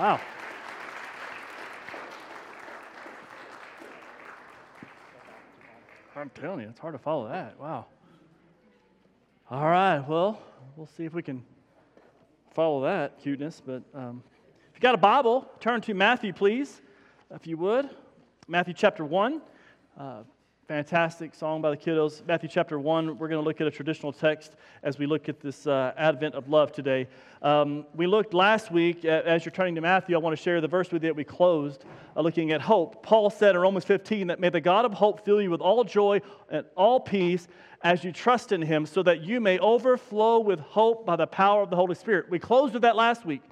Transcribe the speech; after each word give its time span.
Wow. 0.00 0.18
I'm 6.16 6.30
telling 6.30 6.60
you, 6.60 6.70
it's 6.70 6.80
hard 6.80 6.94
to 6.94 6.98
follow 6.98 7.28
that. 7.28 7.60
Wow. 7.60 7.84
All 9.50 9.66
right, 9.66 9.98
well, 9.98 10.40
we'll 10.74 10.86
see 10.86 11.04
if 11.04 11.12
we 11.12 11.22
can 11.22 11.44
follow 12.54 12.82
that 12.84 13.20
cuteness. 13.20 13.60
But 13.60 13.82
um, 13.94 14.22
if 14.70 14.76
you 14.76 14.80
got 14.80 14.94
a 14.94 14.96
Bible, 14.96 15.46
turn 15.60 15.82
to 15.82 15.92
Matthew, 15.92 16.32
please, 16.32 16.80
if 17.30 17.46
you 17.46 17.58
would. 17.58 17.90
Matthew 18.48 18.72
chapter 18.72 19.04
1. 19.04 19.42
Uh, 19.98 20.22
fantastic 20.70 21.34
song 21.34 21.60
by 21.60 21.68
the 21.68 21.76
kiddos. 21.76 22.24
Matthew 22.28 22.48
chapter 22.48 22.78
1, 22.78 23.18
we're 23.18 23.26
going 23.26 23.42
to 23.42 23.44
look 23.44 23.60
at 23.60 23.66
a 23.66 23.72
traditional 23.72 24.12
text 24.12 24.54
as 24.84 25.00
we 25.00 25.04
look 25.04 25.28
at 25.28 25.40
this 25.40 25.66
uh, 25.66 25.92
advent 25.96 26.36
of 26.36 26.48
love 26.48 26.70
today. 26.70 27.08
Um, 27.42 27.84
we 27.96 28.06
looked 28.06 28.34
last 28.34 28.70
week, 28.70 29.04
at, 29.04 29.24
as 29.24 29.44
you're 29.44 29.50
turning 29.50 29.74
to 29.74 29.80
Matthew, 29.80 30.14
I 30.14 30.20
want 30.20 30.36
to 30.36 30.40
share 30.40 30.60
the 30.60 30.68
verse 30.68 30.92
with 30.92 31.02
you 31.02 31.08
that 31.08 31.16
we 31.16 31.24
closed 31.24 31.84
uh, 32.16 32.20
looking 32.20 32.52
at 32.52 32.60
hope. 32.60 33.02
Paul 33.02 33.30
said 33.30 33.56
in 33.56 33.60
Romans 33.60 33.84
15 33.84 34.28
that 34.28 34.38
may 34.38 34.48
the 34.48 34.60
God 34.60 34.84
of 34.84 34.92
hope 34.92 35.24
fill 35.24 35.42
you 35.42 35.50
with 35.50 35.60
all 35.60 35.82
joy 35.82 36.20
and 36.50 36.64
all 36.76 37.00
peace 37.00 37.48
as 37.82 38.04
you 38.04 38.12
trust 38.12 38.52
in 38.52 38.62
him, 38.62 38.86
so 38.86 39.02
that 39.02 39.22
you 39.22 39.40
may 39.40 39.58
overflow 39.58 40.38
with 40.38 40.60
hope 40.60 41.04
by 41.04 41.16
the 41.16 41.26
power 41.26 41.62
of 41.62 41.70
the 41.70 41.76
Holy 41.76 41.96
Spirit. 41.96 42.30
We 42.30 42.38
closed 42.38 42.74
with 42.74 42.82
that 42.82 42.94
last 42.94 43.26
week. 43.26 43.42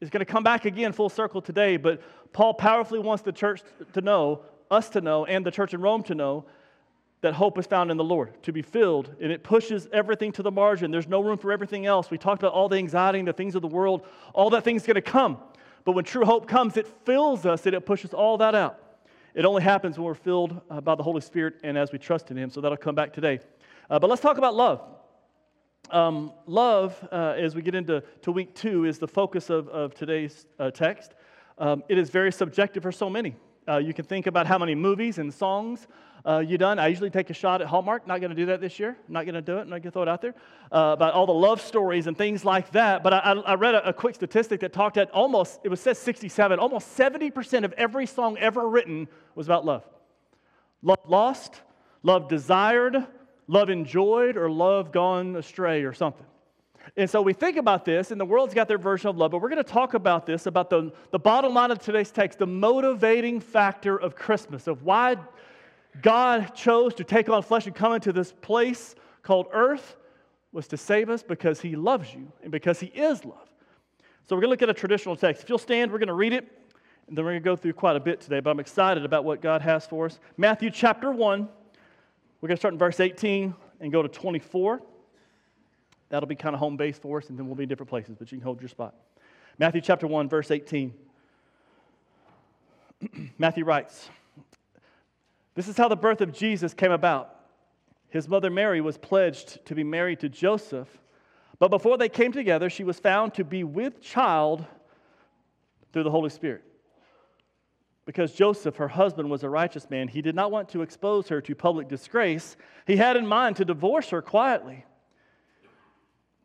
It's 0.00 0.10
going 0.10 0.24
to 0.24 0.32
come 0.32 0.44
back 0.44 0.64
again 0.64 0.94
full 0.94 1.10
circle 1.10 1.42
today, 1.42 1.76
but 1.76 2.00
Paul 2.32 2.54
powerfully 2.54 3.00
wants 3.00 3.22
the 3.22 3.32
church 3.32 3.60
to 3.92 4.00
know 4.00 4.44
us 4.70 4.88
to 4.90 5.00
know 5.00 5.24
and 5.24 5.44
the 5.44 5.50
church 5.50 5.74
in 5.74 5.80
Rome 5.80 6.02
to 6.04 6.14
know 6.14 6.44
that 7.20 7.34
hope 7.34 7.58
is 7.58 7.66
found 7.66 7.90
in 7.90 7.96
the 7.96 8.04
Lord, 8.04 8.40
to 8.44 8.52
be 8.52 8.62
filled, 8.62 9.14
and 9.20 9.32
it 9.32 9.42
pushes 9.42 9.88
everything 9.92 10.30
to 10.32 10.42
the 10.42 10.52
margin. 10.52 10.90
There's 10.90 11.08
no 11.08 11.20
room 11.20 11.36
for 11.36 11.50
everything 11.50 11.84
else. 11.84 12.10
We 12.10 12.18
talked 12.18 12.42
about 12.42 12.52
all 12.52 12.68
the 12.68 12.76
anxiety 12.76 13.18
and 13.18 13.26
the 13.26 13.32
things 13.32 13.56
of 13.56 13.62
the 13.62 13.68
world, 13.68 14.06
all 14.34 14.50
that 14.50 14.62
thing's 14.62 14.84
to 14.84 15.02
come. 15.02 15.38
But 15.84 15.92
when 15.92 16.04
true 16.04 16.24
hope 16.24 16.46
comes, 16.46 16.76
it 16.76 16.86
fills 17.04 17.44
us 17.44 17.66
and 17.66 17.74
it 17.74 17.84
pushes 17.86 18.14
all 18.14 18.38
that 18.38 18.54
out. 18.54 18.78
It 19.34 19.44
only 19.44 19.62
happens 19.62 19.96
when 19.96 20.04
we're 20.04 20.14
filled 20.14 20.60
uh, 20.70 20.80
by 20.80 20.94
the 20.94 21.02
Holy 21.02 21.20
Spirit 21.20 21.54
and 21.64 21.76
as 21.76 21.92
we 21.92 21.98
trust 21.98 22.30
in 22.30 22.36
Him. 22.36 22.50
So 22.50 22.60
that'll 22.60 22.76
come 22.76 22.94
back 22.94 23.12
today. 23.12 23.40
Uh, 23.90 23.98
but 23.98 24.10
let's 24.10 24.22
talk 24.22 24.38
about 24.38 24.54
love. 24.54 24.82
Um, 25.90 26.32
love, 26.46 26.96
uh, 27.10 27.34
as 27.38 27.54
we 27.54 27.62
get 27.62 27.74
into 27.74 28.02
to 28.22 28.32
week 28.32 28.54
two, 28.54 28.84
is 28.84 28.98
the 28.98 29.08
focus 29.08 29.48
of, 29.48 29.68
of 29.68 29.94
today's 29.94 30.46
uh, 30.58 30.70
text. 30.70 31.14
Um, 31.56 31.82
it 31.88 31.98
is 31.98 32.10
very 32.10 32.30
subjective 32.32 32.82
for 32.82 32.92
so 32.92 33.08
many. 33.08 33.34
Uh, 33.68 33.76
you 33.76 33.92
can 33.92 34.04
think 34.04 34.26
about 34.26 34.46
how 34.46 34.56
many 34.56 34.74
movies 34.74 35.18
and 35.18 35.32
songs 35.32 35.86
uh, 36.24 36.38
you 36.38 36.56
done. 36.58 36.78
I 36.78 36.88
usually 36.88 37.10
take 37.10 37.28
a 37.30 37.34
shot 37.34 37.60
at 37.60 37.68
Hallmark. 37.68 38.06
Not 38.06 38.20
going 38.20 38.30
to 38.30 38.36
do 38.36 38.46
that 38.46 38.60
this 38.60 38.78
year. 38.78 38.96
Not 39.08 39.24
going 39.24 39.34
to 39.34 39.42
do 39.42 39.58
it. 39.58 39.68
Not 39.68 39.82
going 39.82 39.82
to 39.82 39.90
throw 39.90 40.02
it 40.02 40.08
out 40.08 40.22
there 40.22 40.34
uh, 40.72 40.92
about 40.94 41.12
all 41.12 41.26
the 41.26 41.34
love 41.34 41.60
stories 41.60 42.06
and 42.06 42.16
things 42.16 42.44
like 42.44 42.70
that. 42.72 43.02
But 43.02 43.12
I, 43.12 43.18
I 43.18 43.54
read 43.54 43.74
a, 43.74 43.90
a, 43.90 43.92
quick 43.92 44.14
statistic 44.14 44.60
that 44.60 44.72
talked 44.72 44.96
at 44.96 45.10
almost, 45.10 45.60
it 45.64 45.68
was 45.68 45.80
said 45.80 45.96
67, 45.96 46.58
almost 46.58 46.96
70% 46.96 47.64
of 47.64 47.72
every 47.74 48.06
song 48.06 48.38
ever 48.38 48.68
written 48.68 49.06
was 49.34 49.46
about 49.46 49.64
love. 49.64 49.84
Love 50.82 51.00
lost, 51.06 51.60
love 52.02 52.28
desired, 52.28 53.06
love 53.46 53.68
enjoyed, 53.68 54.36
or 54.36 54.50
love 54.50 54.92
gone 54.92 55.36
astray 55.36 55.82
or 55.82 55.92
something. 55.92 56.26
And 56.96 57.08
so 57.08 57.22
we 57.22 57.32
think 57.32 57.56
about 57.56 57.84
this, 57.84 58.10
and 58.10 58.20
the 58.20 58.24
world's 58.24 58.54
got 58.54 58.68
their 58.68 58.78
version 58.78 59.08
of 59.08 59.16
love, 59.16 59.30
but 59.30 59.40
we're 59.40 59.48
going 59.48 59.62
to 59.62 59.70
talk 59.70 59.94
about 59.94 60.26
this, 60.26 60.46
about 60.46 60.70
the, 60.70 60.92
the 61.10 61.18
bottom 61.18 61.54
line 61.54 61.70
of 61.70 61.78
today's 61.78 62.10
text, 62.10 62.38
the 62.38 62.46
motivating 62.46 63.40
factor 63.40 63.96
of 63.96 64.14
Christmas, 64.14 64.66
of 64.66 64.82
why 64.82 65.16
God 66.02 66.54
chose 66.54 66.94
to 66.94 67.04
take 67.04 67.28
on 67.28 67.42
flesh 67.42 67.66
and 67.66 67.74
come 67.74 67.94
into 67.94 68.12
this 68.12 68.32
place 68.32 68.94
called 69.22 69.46
earth 69.52 69.96
was 70.52 70.66
to 70.68 70.76
save 70.76 71.10
us 71.10 71.22
because 71.22 71.60
he 71.60 71.76
loves 71.76 72.12
you 72.14 72.32
and 72.42 72.50
because 72.50 72.80
he 72.80 72.86
is 72.86 73.24
love. 73.24 73.48
So 74.26 74.36
we're 74.36 74.42
going 74.42 74.48
to 74.48 74.50
look 74.50 74.62
at 74.62 74.70
a 74.70 74.74
traditional 74.74 75.16
text. 75.16 75.42
If 75.42 75.48
you'll 75.48 75.58
stand, 75.58 75.90
we're 75.90 75.98
going 75.98 76.08
to 76.08 76.14
read 76.14 76.32
it, 76.32 76.50
and 77.06 77.16
then 77.16 77.24
we're 77.24 77.32
going 77.32 77.42
to 77.42 77.44
go 77.44 77.56
through 77.56 77.72
quite 77.74 77.96
a 77.96 78.00
bit 78.00 78.20
today, 78.20 78.40
but 78.40 78.50
I'm 78.50 78.60
excited 78.60 79.04
about 79.04 79.24
what 79.24 79.40
God 79.40 79.62
has 79.62 79.86
for 79.86 80.06
us. 80.06 80.18
Matthew 80.36 80.70
chapter 80.70 81.10
1, 81.10 81.48
we're 82.40 82.46
going 82.46 82.56
to 82.56 82.60
start 82.60 82.74
in 82.74 82.78
verse 82.78 83.00
18 83.00 83.54
and 83.80 83.92
go 83.92 84.02
to 84.02 84.08
24. 84.08 84.82
That'll 86.08 86.26
be 86.26 86.34
kind 86.34 86.54
of 86.54 86.60
home 86.60 86.76
base 86.76 86.98
for 86.98 87.18
us, 87.18 87.28
and 87.28 87.38
then 87.38 87.46
we'll 87.46 87.54
be 87.54 87.64
in 87.64 87.68
different 87.68 87.90
places, 87.90 88.16
but 88.18 88.32
you 88.32 88.38
can 88.38 88.44
hold 88.44 88.60
your 88.60 88.68
spot. 88.68 88.94
Matthew 89.58 89.80
chapter 89.80 90.06
1, 90.06 90.28
verse 90.28 90.50
18. 90.50 90.94
Matthew 93.38 93.64
writes, 93.64 94.08
This 95.54 95.68
is 95.68 95.76
how 95.76 95.88
the 95.88 95.96
birth 95.96 96.20
of 96.20 96.32
Jesus 96.32 96.74
came 96.74 96.92
about. 96.92 97.34
His 98.08 98.26
mother 98.28 98.50
Mary 98.50 98.80
was 98.80 98.96
pledged 98.96 99.64
to 99.66 99.74
be 99.74 99.84
married 99.84 100.20
to 100.20 100.28
Joseph, 100.28 100.88
but 101.58 101.68
before 101.68 101.98
they 101.98 102.08
came 102.08 102.32
together, 102.32 102.70
she 102.70 102.84
was 102.84 102.98
found 102.98 103.34
to 103.34 103.44
be 103.44 103.64
with 103.64 104.00
child 104.00 104.64
through 105.92 106.04
the 106.04 106.10
Holy 106.10 106.30
Spirit. 106.30 106.62
Because 108.06 108.32
Joseph, 108.32 108.76
her 108.76 108.88
husband, 108.88 109.28
was 109.28 109.42
a 109.42 109.50
righteous 109.50 109.90
man, 109.90 110.08
he 110.08 110.22
did 110.22 110.34
not 110.34 110.50
want 110.50 110.70
to 110.70 110.80
expose 110.80 111.28
her 111.28 111.42
to 111.42 111.54
public 111.54 111.88
disgrace. 111.88 112.56
He 112.86 112.96
had 112.96 113.16
in 113.16 113.26
mind 113.26 113.56
to 113.56 113.66
divorce 113.66 114.08
her 114.10 114.22
quietly. 114.22 114.86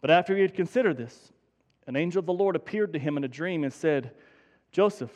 But 0.03 0.11
after 0.11 0.35
he 0.35 0.41
had 0.41 0.53
considered 0.53 0.97
this, 0.97 1.31
an 1.87 1.95
angel 1.95 2.19
of 2.19 2.25
the 2.25 2.33
Lord 2.33 2.57
appeared 2.57 2.91
to 2.91 2.99
him 2.99 3.15
in 3.15 3.23
a 3.23 3.29
dream 3.29 3.63
and 3.63 3.71
said, 3.71 4.11
Joseph, 4.69 5.13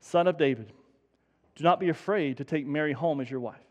son 0.00 0.26
of 0.26 0.38
David, 0.38 0.72
do 1.56 1.62
not 1.62 1.78
be 1.78 1.90
afraid 1.90 2.38
to 2.38 2.44
take 2.44 2.66
Mary 2.66 2.94
home 2.94 3.20
as 3.20 3.30
your 3.30 3.40
wife, 3.40 3.66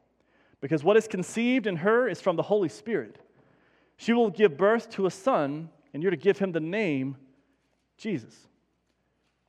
because 0.62 0.84
what 0.84 0.96
is 0.96 1.08
conceived 1.08 1.66
in 1.66 1.78
her 1.78 2.08
is 2.08 2.22
from 2.22 2.36
the 2.36 2.44
Holy 2.44 2.70
Spirit. 2.70 3.18
She 3.96 4.14
will 4.14 4.30
give 4.30 4.58
birth 4.58 4.92
to 4.92 5.08
a 5.08 5.12
son, 5.12 5.70
and 5.92 6.04
you're 6.04 6.12
to 6.12 6.16
give 6.16 6.38
him 6.38 6.52
the 6.52 6.60
name 6.60 7.18
Jesus, 7.98 8.36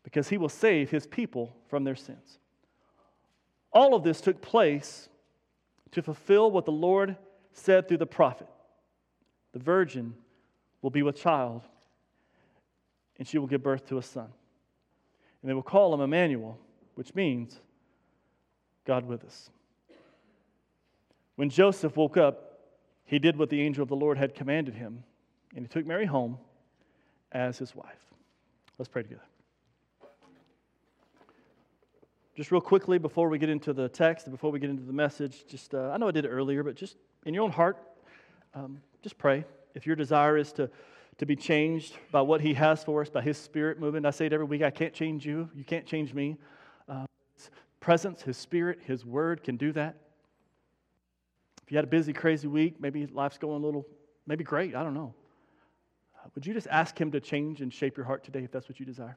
because 0.04 0.30
he 0.30 0.38
will 0.38 0.48
save 0.48 0.88
his 0.88 1.06
people 1.06 1.54
from 1.68 1.84
their 1.84 1.96
sins. 1.96 2.38
All 3.72 3.94
of 3.94 4.04
this 4.04 4.22
took 4.22 4.40
place 4.40 5.10
to 5.90 6.00
fulfill 6.00 6.50
what 6.50 6.64
the 6.64 6.72
Lord 6.72 7.18
said 7.52 7.88
through 7.88 7.98
the 7.98 8.06
prophet. 8.06 8.48
The 9.52 9.58
virgin 9.58 10.14
will 10.82 10.90
be 10.90 11.02
with 11.02 11.16
child, 11.16 11.62
and 13.18 13.26
she 13.26 13.38
will 13.38 13.46
give 13.46 13.62
birth 13.62 13.86
to 13.88 13.98
a 13.98 14.02
son. 14.02 14.28
And 15.42 15.48
they 15.48 15.54
will 15.54 15.62
call 15.62 15.92
him 15.94 16.00
Emmanuel, 16.00 16.58
which 16.94 17.14
means 17.14 17.60
God 18.84 19.06
with 19.06 19.24
us. 19.24 19.50
When 21.36 21.50
Joseph 21.50 21.96
woke 21.96 22.16
up, 22.16 22.60
he 23.04 23.18
did 23.18 23.36
what 23.36 23.48
the 23.50 23.60
angel 23.62 23.82
of 23.82 23.88
the 23.88 23.96
Lord 23.96 24.18
had 24.18 24.34
commanded 24.34 24.74
him, 24.74 25.04
and 25.54 25.64
he 25.64 25.68
took 25.68 25.86
Mary 25.86 26.06
home 26.06 26.38
as 27.32 27.58
his 27.58 27.74
wife. 27.74 28.04
Let's 28.78 28.88
pray 28.88 29.02
together. 29.02 29.22
Just 32.36 32.52
real 32.52 32.60
quickly 32.60 32.98
before 32.98 33.28
we 33.28 33.38
get 33.38 33.48
into 33.48 33.72
the 33.72 33.88
text 33.88 34.30
before 34.30 34.52
we 34.52 34.60
get 34.60 34.70
into 34.70 34.84
the 34.84 34.92
message, 34.92 35.44
just 35.48 35.74
uh, 35.74 35.90
I 35.90 35.96
know 35.96 36.06
I 36.06 36.12
did 36.12 36.24
it 36.24 36.28
earlier, 36.28 36.62
but 36.62 36.76
just 36.76 36.96
in 37.26 37.34
your 37.34 37.42
own 37.42 37.50
heart, 37.50 37.76
um, 38.54 38.80
just 39.02 39.18
pray 39.18 39.44
if 39.74 39.86
your 39.86 39.96
desire 39.96 40.36
is 40.36 40.52
to, 40.54 40.70
to 41.18 41.26
be 41.26 41.36
changed 41.36 41.94
by 42.10 42.20
what 42.20 42.40
He 42.40 42.54
has 42.54 42.84
for 42.84 43.02
us, 43.02 43.10
by 43.10 43.22
His 43.22 43.38
Spirit 43.38 43.78
moving, 43.78 44.04
I 44.04 44.10
say 44.10 44.26
it 44.26 44.32
every 44.32 44.46
week 44.46 44.62
I 44.62 44.70
can't 44.70 44.94
change 44.94 45.26
you, 45.26 45.48
you 45.54 45.64
can't 45.64 45.86
change 45.86 46.14
me. 46.14 46.36
Uh, 46.88 47.06
his 47.36 47.50
presence, 47.80 48.22
His 48.22 48.36
Spirit, 48.36 48.80
His 48.84 49.04
Word 49.04 49.42
can 49.42 49.56
do 49.56 49.72
that. 49.72 49.96
If 51.64 51.72
you 51.72 51.76
had 51.76 51.84
a 51.84 51.88
busy, 51.88 52.12
crazy 52.12 52.48
week, 52.48 52.80
maybe 52.80 53.06
life's 53.06 53.38
going 53.38 53.62
a 53.62 53.66
little, 53.66 53.86
maybe 54.26 54.44
great, 54.44 54.74
I 54.74 54.82
don't 54.82 54.94
know. 54.94 55.14
Would 56.34 56.46
you 56.46 56.54
just 56.54 56.68
ask 56.68 56.98
Him 56.98 57.10
to 57.12 57.20
change 57.20 57.60
and 57.62 57.72
shape 57.72 57.96
your 57.96 58.06
heart 58.06 58.24
today 58.24 58.44
if 58.44 58.52
that's 58.52 58.68
what 58.68 58.78
you 58.78 58.86
desire? 58.86 59.16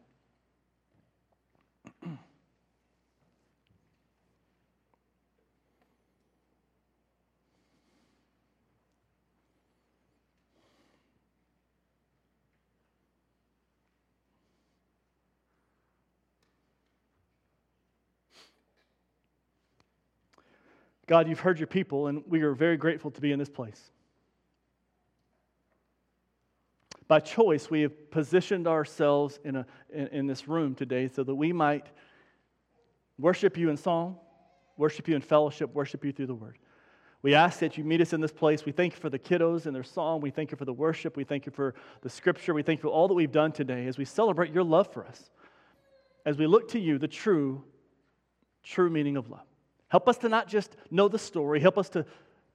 God, 21.12 21.28
you've 21.28 21.42
heard 21.42 21.60
your 21.60 21.68
people, 21.68 22.08
and 22.08 22.24
we 22.26 22.42
are 22.44 22.54
very 22.54 22.78
grateful 22.78 23.12
to 23.12 23.20
be 23.20 23.34
in 23.34 23.38
this 23.38 23.50
place. 23.50 23.92
By 27.10 27.20
choice, 27.20 27.70
we 27.70 27.82
have 27.82 28.10
positioned 28.12 28.66
ourselves 28.66 29.38
in, 29.44 29.58
a, 29.58 29.66
in, 29.94 30.08
in 30.08 30.28
this 30.28 30.48
room 30.48 30.74
today 30.74 31.10
so 31.10 31.26
that 31.26 31.36
we 31.36 31.52
might 31.52 31.88
worship 33.20 33.58
you 33.58 33.70
in 33.70 33.76
song, 33.76 34.20
worship 34.78 35.10
you 35.10 35.18
in 35.18 35.22
fellowship, 35.22 35.74
worship 35.74 36.06
you 36.06 36.14
through 36.14 36.28
the 36.28 36.34
word. 36.34 36.58
We 37.24 37.36
ask 37.36 37.60
that 37.60 37.78
you 37.78 37.84
meet 37.84 38.00
us 38.00 38.14
in 38.14 38.22
this 38.22 38.32
place. 38.32 38.64
We 38.64 38.72
thank 38.72 38.94
you 38.94 39.00
for 39.02 39.10
the 39.10 39.20
kiddos 39.20 39.66
and 39.66 39.76
their 39.76 39.84
song. 39.84 40.22
We 40.22 40.32
thank 40.32 40.52
you 40.52 40.58
for 40.58 40.64
the 40.64 40.72
worship. 40.72 41.18
We 41.18 41.26
thank 41.26 41.46
you 41.46 41.52
for 41.52 41.76
the 42.04 42.10
scripture. 42.10 42.54
We 42.54 42.64
thank 42.64 42.80
you 42.80 42.84
for 42.84 42.88
all 42.88 43.10
that 43.10 43.16
we've 43.16 43.34
done 43.34 43.52
today 43.52 43.86
as 43.88 43.98
we 43.98 44.06
celebrate 44.06 44.54
your 44.54 44.64
love 44.64 44.94
for 44.94 45.06
us. 45.06 45.30
As 46.26 46.38
we 46.38 46.48
look 46.48 46.70
to 46.70 46.80
you, 46.80 46.98
the 46.98 47.10
true, 47.10 47.66
true 48.64 48.90
meaning 48.90 49.18
of 49.18 49.30
love. 49.30 49.51
Help 49.92 50.08
us 50.08 50.18
to 50.20 50.30
not 50.30 50.48
just 50.48 50.78
know 50.90 51.10
the 51.10 51.20
story, 51.20 51.60
help 51.60 51.78
us 51.78 51.90
to 51.90 52.06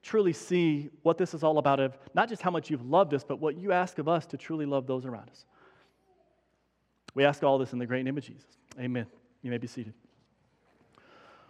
truly 0.03 0.33
see 0.33 0.89
what 1.03 1.19
this 1.19 1.35
is 1.35 1.43
all 1.43 1.59
about 1.59 1.81
of 1.81 1.99
not 2.15 2.31
just 2.31 2.41
how 2.41 2.51
much 2.51 2.71
you've 2.71 2.89
loved 2.89 3.13
us, 3.13 3.23
but 3.23 3.41
what 3.41 3.59
you 3.59 3.73
ask 3.73 3.99
of 3.99 4.09
us 4.09 4.25
to 4.25 4.39
truly 4.39 4.65
love 4.65 4.87
those 4.87 5.05
around 5.05 5.29
us. 5.29 5.45
We 7.15 7.27
ask 7.27 7.43
all 7.43 7.59
this 7.59 7.75
in 7.75 7.79
the 7.79 7.85
great 7.85 8.07
name 8.07 8.17
of 8.17 8.25
Jesus. 8.25 8.57
Amen. 8.81 9.07
You 9.43 9.51
may 9.51 9.59
be 9.59 9.67
seated. 9.67 9.93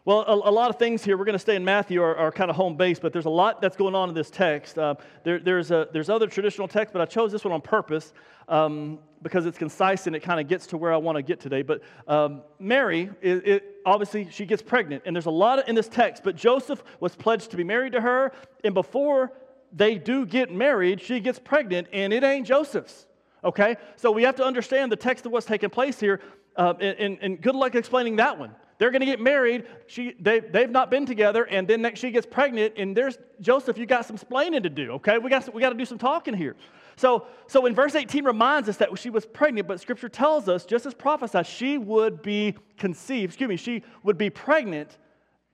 Well, 0.07 0.21
a, 0.21 0.51
a, 0.51 0.53
lot 0.53 0.71
of 0.71 0.79
things 0.79 1.03
here. 1.03 1.17
We're 1.17 1.25
going 1.25 1.33
to 1.33 1.39
stay 1.41 1.57
in 1.57 1.65
Matthew, 1.65 2.01
are, 2.01 2.15
are, 2.15 2.31
kind 2.31 2.49
of 2.49 2.55
home 2.55 2.77
base, 2.77 3.01
but 3.01 3.13
there's 3.13 3.25
a 3.25 3.29
lot 3.29 3.61
that's 3.61 3.77
going 3.77 3.97
on 3.97 4.09
in 4.09 4.15
this 4.15 4.31
text. 4.31 4.79
Uh, 4.79 4.95
there, 5.25 5.41
there's, 5.41 5.73
a, 5.73 5.89
there's 5.93 6.09
other 6.09 6.29
traditional 6.29 6.69
texts, 6.69 6.93
but 6.93 7.03
I 7.03 7.07
chose 7.07 7.33
this 7.33 7.45
one 7.45 7.53
on 7.53 7.61
purpose 7.61 8.13
um, 8.47 9.01
because 9.21 9.47
it's 9.47 9.59
concise 9.59 10.07
and 10.07 10.15
it 10.15 10.21
kind 10.21 10.39
of 10.39 10.47
gets 10.47 10.69
to 10.69 10.77
where 10.77 10.93
I 10.93 10.97
want 10.97 11.17
to 11.17 11.23
get 11.23 11.41
today. 11.41 11.63
But 11.63 11.83
um, 12.07 12.43
Mary, 12.61 13.11
it, 13.21 13.49
it, 13.49 13.65
obviously, 13.85 14.31
she 14.31 14.47
gets 14.47 14.63
pregnant, 14.63 15.03
and 15.07 15.17
there's 15.17 15.27
a 15.27 15.31
lot 15.31 15.69
in 15.69 15.75
this 15.75 15.89
text, 15.89 16.23
but 16.23 16.37
Joseph 16.37 16.85
was 17.01 17.17
pledged 17.17 17.51
to 17.51 17.57
be 17.57 17.65
married 17.65 17.91
to 17.95 18.01
her, 18.01 18.31
and 18.63 18.75
before 18.75 19.33
they 19.73 19.97
do 19.99 20.25
get 20.25 20.53
married, 20.53 21.01
she 21.01 21.19
gets 21.19 21.41
pregnant, 21.41 21.89
and 21.93 22.13
it 22.13 22.23
ain't 22.23 22.47
Joseph's. 22.47 23.09
Okay? 23.43 23.75
So 23.97 24.13
we 24.13 24.23
have 24.23 24.37
to 24.37 24.45
understand 24.45 24.93
the 24.93 24.97
text 24.97 25.27
of 25.27 25.33
what's 25.33 25.47
taking 25.47 25.71
place 25.71 25.99
here, 25.99 26.21
uh, 26.55 26.75
and, 26.79 27.19
and 27.21 27.41
good 27.41 27.57
luck 27.57 27.75
explaining 27.75 28.15
that 28.17 28.39
one. 28.39 28.55
They're 28.79 28.91
going 28.91 29.01
to 29.01 29.07
get 29.07 29.21
married. 29.21 29.67
She, 29.87 30.15
they, 30.21 30.41
they've 30.41 30.71
not 30.71 30.91
been 30.91 31.07
together, 31.07 31.45
and 31.45 31.67
then 31.67 31.95
she 31.95 32.11
gets 32.11 32.27
pregnant, 32.27 32.75
and 32.77 32.97
there's 32.97 33.19
Joseph, 33.41 33.79
you 33.79 33.87
got 33.87 34.05
some 34.05 34.17
explaining 34.17 34.63
to 34.65 34.71
do, 34.71 34.93
okay? 34.93 35.19
We 35.19 35.31
got, 35.31 35.53
we 35.55 35.61
got 35.61 35.71
to 35.71 35.77
do 35.77 35.87
some 35.87 35.99
talking 35.99 36.35
here. 36.35 36.57
So, 36.97 37.27
so 37.47 37.67
in 37.67 37.75
verse 37.75 37.95
18 37.95 38.25
reminds 38.25 38.69
us 38.69 38.77
that 38.79 38.99
she 38.99 39.11
was 39.11 39.25
pregnant, 39.25 39.67
but 39.69 39.81
scripture 39.81 40.09
tells 40.09 40.49
us, 40.49 40.65
just 40.67 40.85
as 40.87 40.95
prophesied, 40.95 41.47
she 41.47 41.79
would 41.79 42.23
be 42.23 42.55
conceived, 42.77 43.33
excuse 43.33 43.49
me, 43.49 43.57
she 43.57 43.83
would 44.03 44.19
be 44.19 44.31
pregnant 44.31 44.99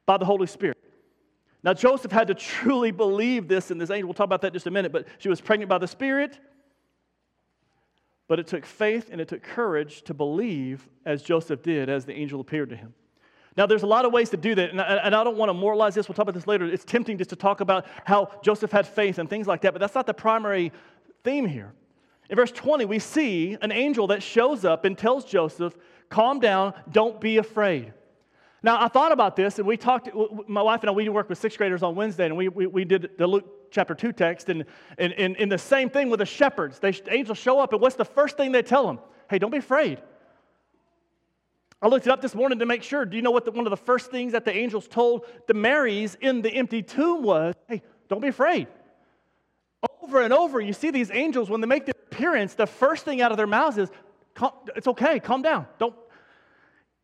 by 0.07 0.17
the 0.19 0.25
Holy 0.25 0.47
Spirit. 0.47 0.77
Now, 1.65 1.75
Joseph 1.75 2.11
had 2.11 2.27
to 2.27 2.35
truly 2.35 2.91
believe 2.91 3.47
this 3.47 3.71
in 3.71 3.79
this 3.79 3.91
angel. 3.91 4.09
We'll 4.09 4.15
talk 4.15 4.25
about 4.25 4.43
that 4.43 4.53
just 4.53 4.67
a 4.67 4.71
minute, 4.71 4.91
but 4.91 5.07
she 5.19 5.29
was 5.29 5.41
pregnant 5.41 5.69
by 5.69 5.79
the 5.79 5.87
Spirit. 5.87 6.41
But 8.27 8.41
it 8.41 8.49
took 8.49 8.67
faith 8.67 9.11
and 9.13 9.21
it 9.21 9.29
took 9.29 9.43
courage 9.43 10.03
to 10.03 10.15
believe 10.15 10.89
as 11.05 11.23
Joseph 11.23 11.63
did 11.63 11.89
as 11.89 12.05
the 12.05 12.15
angel 12.15 12.41
appeared 12.41 12.71
to 12.71 12.77
him. 12.77 12.95
Now, 13.57 13.67
there's 13.67 13.83
a 13.83 13.87
lot 13.87 14.05
of 14.05 14.13
ways 14.13 14.31
to 14.31 14.37
do 14.37 14.55
that, 14.55 14.71
and 14.71 14.81
I, 14.81 14.95
and 14.97 15.15
I, 15.15 15.23
don't 15.25 15.37
want 15.37 15.51
to 15.51 15.55
moralize 15.55 15.95
this. 15.95 16.09
We'll 16.09 16.15
talk 16.15 16.23
about 16.23 16.35
this 16.35 16.47
later. 16.47 16.65
It's 16.65 16.85
tempting 16.85 17.19
just 17.19 17.31
to 17.31 17.37
talk 17.37 17.61
about 17.61 17.87
how 18.05 18.31
Joseph 18.43 18.73
had 18.73 18.87
faith 18.87 19.19
and 19.19 19.29
things 19.29 19.47
like 19.47 19.61
that, 19.63 19.75
but 19.75 19.81
that's 19.81 19.95
not 19.95 20.07
the 20.07 20.15
primary 20.15 20.73
theme 21.23 21.47
here. 21.47 21.73
In 22.31 22.37
verse 22.37 22.51
20, 22.51 22.87
we 22.87 22.99
see 22.99 23.59
an 23.61 23.71
angel 23.71 24.07
that 24.07 24.23
shows 24.23 24.65
up 24.65 24.87
and 24.87 24.97
tells 24.97 25.25
Joseph, 25.25 25.77
Calm 26.09 26.41
down, 26.41 26.75
don't 26.91 27.21
be 27.21 27.39
afraid. 27.39 27.93
Now, 28.63 28.83
I 28.83 28.89
thought 28.89 29.13
about 29.13 29.35
this, 29.35 29.59
and 29.59 29.67
we 29.67 29.77
talked, 29.77 30.11
my 30.47 30.63
wife 30.63 30.81
and 30.83 30.91
I, 30.91 30.93
we 30.93 31.09
work 31.09 31.29
with 31.29 31.39
sixth 31.39 31.59
graders 31.59 31.83
on 31.83 31.95
Wednesday, 31.95 32.27
and 32.27 32.37
we, 32.37 32.49
we, 32.49 32.67
we 32.67 32.85
did 32.85 33.11
the 33.19 33.27
Luke 33.27 33.71
chapter 33.71 33.95
2 33.95 34.13
text, 34.13 34.49
and, 34.49 34.65
and, 34.99 35.13
and, 35.15 35.37
and 35.39 35.51
the 35.51 35.59
same 35.59 35.91
thing 35.91 36.11
with 36.11 36.21
the 36.21 36.27
shepherds. 36.27 36.79
They, 36.79 36.95
angels 37.11 37.39
show 37.39 37.59
up, 37.59 37.73
and 37.73 37.81
what's 37.81 37.97
the 37.97 38.05
first 38.05 38.37
thing 38.37 38.53
they 38.53 38.63
tell 38.63 38.87
them? 38.87 39.01
Hey, 39.29 39.39
don't 39.39 39.51
be 39.51 39.59
afraid. 39.59 40.01
I 41.83 41.89
looked 41.89 42.07
it 42.07 42.11
up 42.11 42.23
this 42.23 42.35
morning 42.35 42.61
to 42.61 42.67
make 42.67 42.85
sure. 42.85 43.05
Do 43.05 43.17
you 43.17 43.23
know 43.23 43.33
what 43.33 43.45
the, 43.45 43.51
one 43.51 43.67
of 43.67 43.71
the 43.71 43.77
first 43.77 44.11
things 44.11 44.33
that 44.33 44.45
the 44.45 44.57
angels 44.57 44.87
told 44.87 45.27
the 45.49 45.55
Marys 45.55 46.17
in 46.21 46.41
the 46.41 46.51
empty 46.51 46.81
tomb 46.81 47.25
was? 47.25 47.55
Hey, 47.69 47.83
don't 48.09 48.21
be 48.23 48.29
afraid. 48.29 48.69
Over 50.01 50.23
and 50.23 50.33
over, 50.33 50.61
you 50.61 50.73
see 50.73 50.93
these 50.93 51.11
angels, 51.11 51.51
when 51.51 51.61
they 51.61 51.67
make 51.67 51.87
their 51.87 51.95
appearance, 52.13 52.55
the 52.55 52.69
first 52.69 53.05
thing 53.05 53.21
out 53.21 53.33
of 53.33 53.37
their 53.37 53.49
mouths 53.49 53.79
is, 53.79 53.91
It's 54.77 54.87
okay, 54.87 55.19
calm 55.19 55.43
down. 55.43 55.67
Don't. 55.79 55.95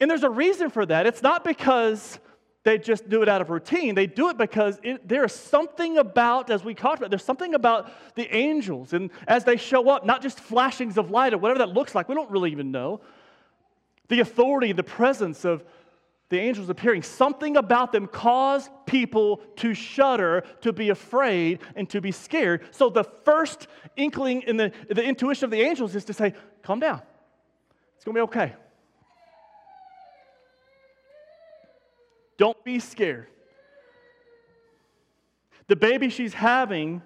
And 0.00 0.08
there's 0.08 0.22
a 0.22 0.30
reason 0.30 0.70
for 0.70 0.86
that. 0.86 1.06
It's 1.06 1.22
not 1.22 1.42
because 1.42 2.20
they 2.62 2.78
just 2.78 3.08
do 3.08 3.22
it 3.22 3.28
out 3.28 3.40
of 3.40 3.50
routine. 3.50 3.96
They 3.96 4.06
do 4.06 4.28
it 4.28 4.36
because 4.36 4.78
it, 4.84 5.08
there's 5.08 5.32
something 5.32 5.98
about, 5.98 6.50
as 6.50 6.62
we 6.62 6.75
talked 6.75 6.98
about, 6.98 7.10
there's 7.10 7.25
something 7.25 7.54
about 7.54 7.90
the 8.14 8.32
angels. 8.34 8.92
And 8.92 9.10
as 9.26 9.42
they 9.42 9.56
show 9.56 9.88
up, 9.88 10.06
not 10.06 10.22
just 10.22 10.38
flashings 10.38 10.98
of 10.98 11.10
light 11.10 11.34
or 11.34 11.38
whatever 11.38 11.58
that 11.58 11.70
looks 11.70 11.94
like, 11.94 12.08
we 12.08 12.14
don't 12.14 12.30
really 12.30 12.52
even 12.52 12.70
know, 12.70 13.00
the 14.08 14.20
authority, 14.20 14.72
the 14.72 14.82
presence 14.82 15.44
of 15.44 15.64
the 16.31 16.38
angels 16.38 16.69
appearing, 16.69 17.02
something 17.02 17.56
about 17.56 17.93
them 17.93 18.06
caused 18.06 18.70
people 18.84 19.38
to 19.56 19.72
shudder, 19.72 20.44
to 20.60 20.72
be 20.72 20.90
afraid, 20.90 21.60
and 21.75 21.88
to 21.88 22.00
be 22.00 22.12
scared. 22.12 22.66
So 22.70 22.90
the 22.90 23.05
first 23.05 23.66
inkling 23.96 24.43
in 24.43 24.58
the, 24.58 24.72
the 24.90 25.02
intuition 25.02 25.44
of 25.44 25.50
the 25.50 25.60
angels 25.60 25.94
is 25.94 26.05
to 26.06 26.12
say, 26.12 26.34
calm 26.62 26.81
down. 26.81 27.00
It's 27.96 28.05
going 28.05 28.14
to 28.14 28.19
be 28.19 28.25
okay. 28.25 28.55
Don't 32.37 32.62
be 32.62 32.78
scared. 32.78 33.26
The 35.66 35.76
baby 35.76 36.08
she's 36.08 36.34
having 36.34 37.02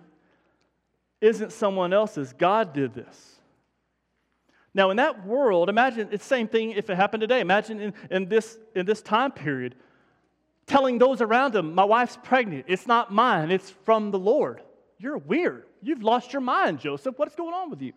isn't 1.21 1.53
someone 1.53 1.93
else's. 1.93 2.33
God 2.33 2.73
did 2.73 2.93
this. 2.93 3.37
Now, 4.75 4.91
in 4.91 4.97
that 4.97 5.27
world, 5.27 5.69
imagine 5.69 6.09
it's 6.11 6.25
the 6.25 6.29
same 6.29 6.49
thing 6.49 6.71
if 6.71 6.89
it 6.89 6.97
happened 6.97 7.21
today. 7.21 7.41
Imagine 7.41 7.81
in, 7.81 7.95
in, 8.11 8.29
this, 8.29 8.59
in 8.75 8.87
this 8.87 9.03
time 9.03 9.31
period, 9.31 9.75
telling 10.67 10.99
those 10.99 11.21
around 11.21 11.53
them, 11.53 11.75
My 11.75 11.85
wife's 11.85 12.17
pregnant. 12.23 12.65
It's 12.69 12.87
not 12.87 13.13
mine, 13.13 13.51
it's 13.51 13.71
from 13.85 14.11
the 14.11 14.19
Lord. 14.19 14.63
You're 14.99 15.19
weird. 15.19 15.65
You've 15.83 16.03
lost 16.03 16.33
your 16.33 16.41
mind, 16.41 16.79
Joseph. 16.79 17.19
What's 17.19 17.35
going 17.35 17.53
on 17.53 17.71
with 17.71 17.83
you? 17.83 17.93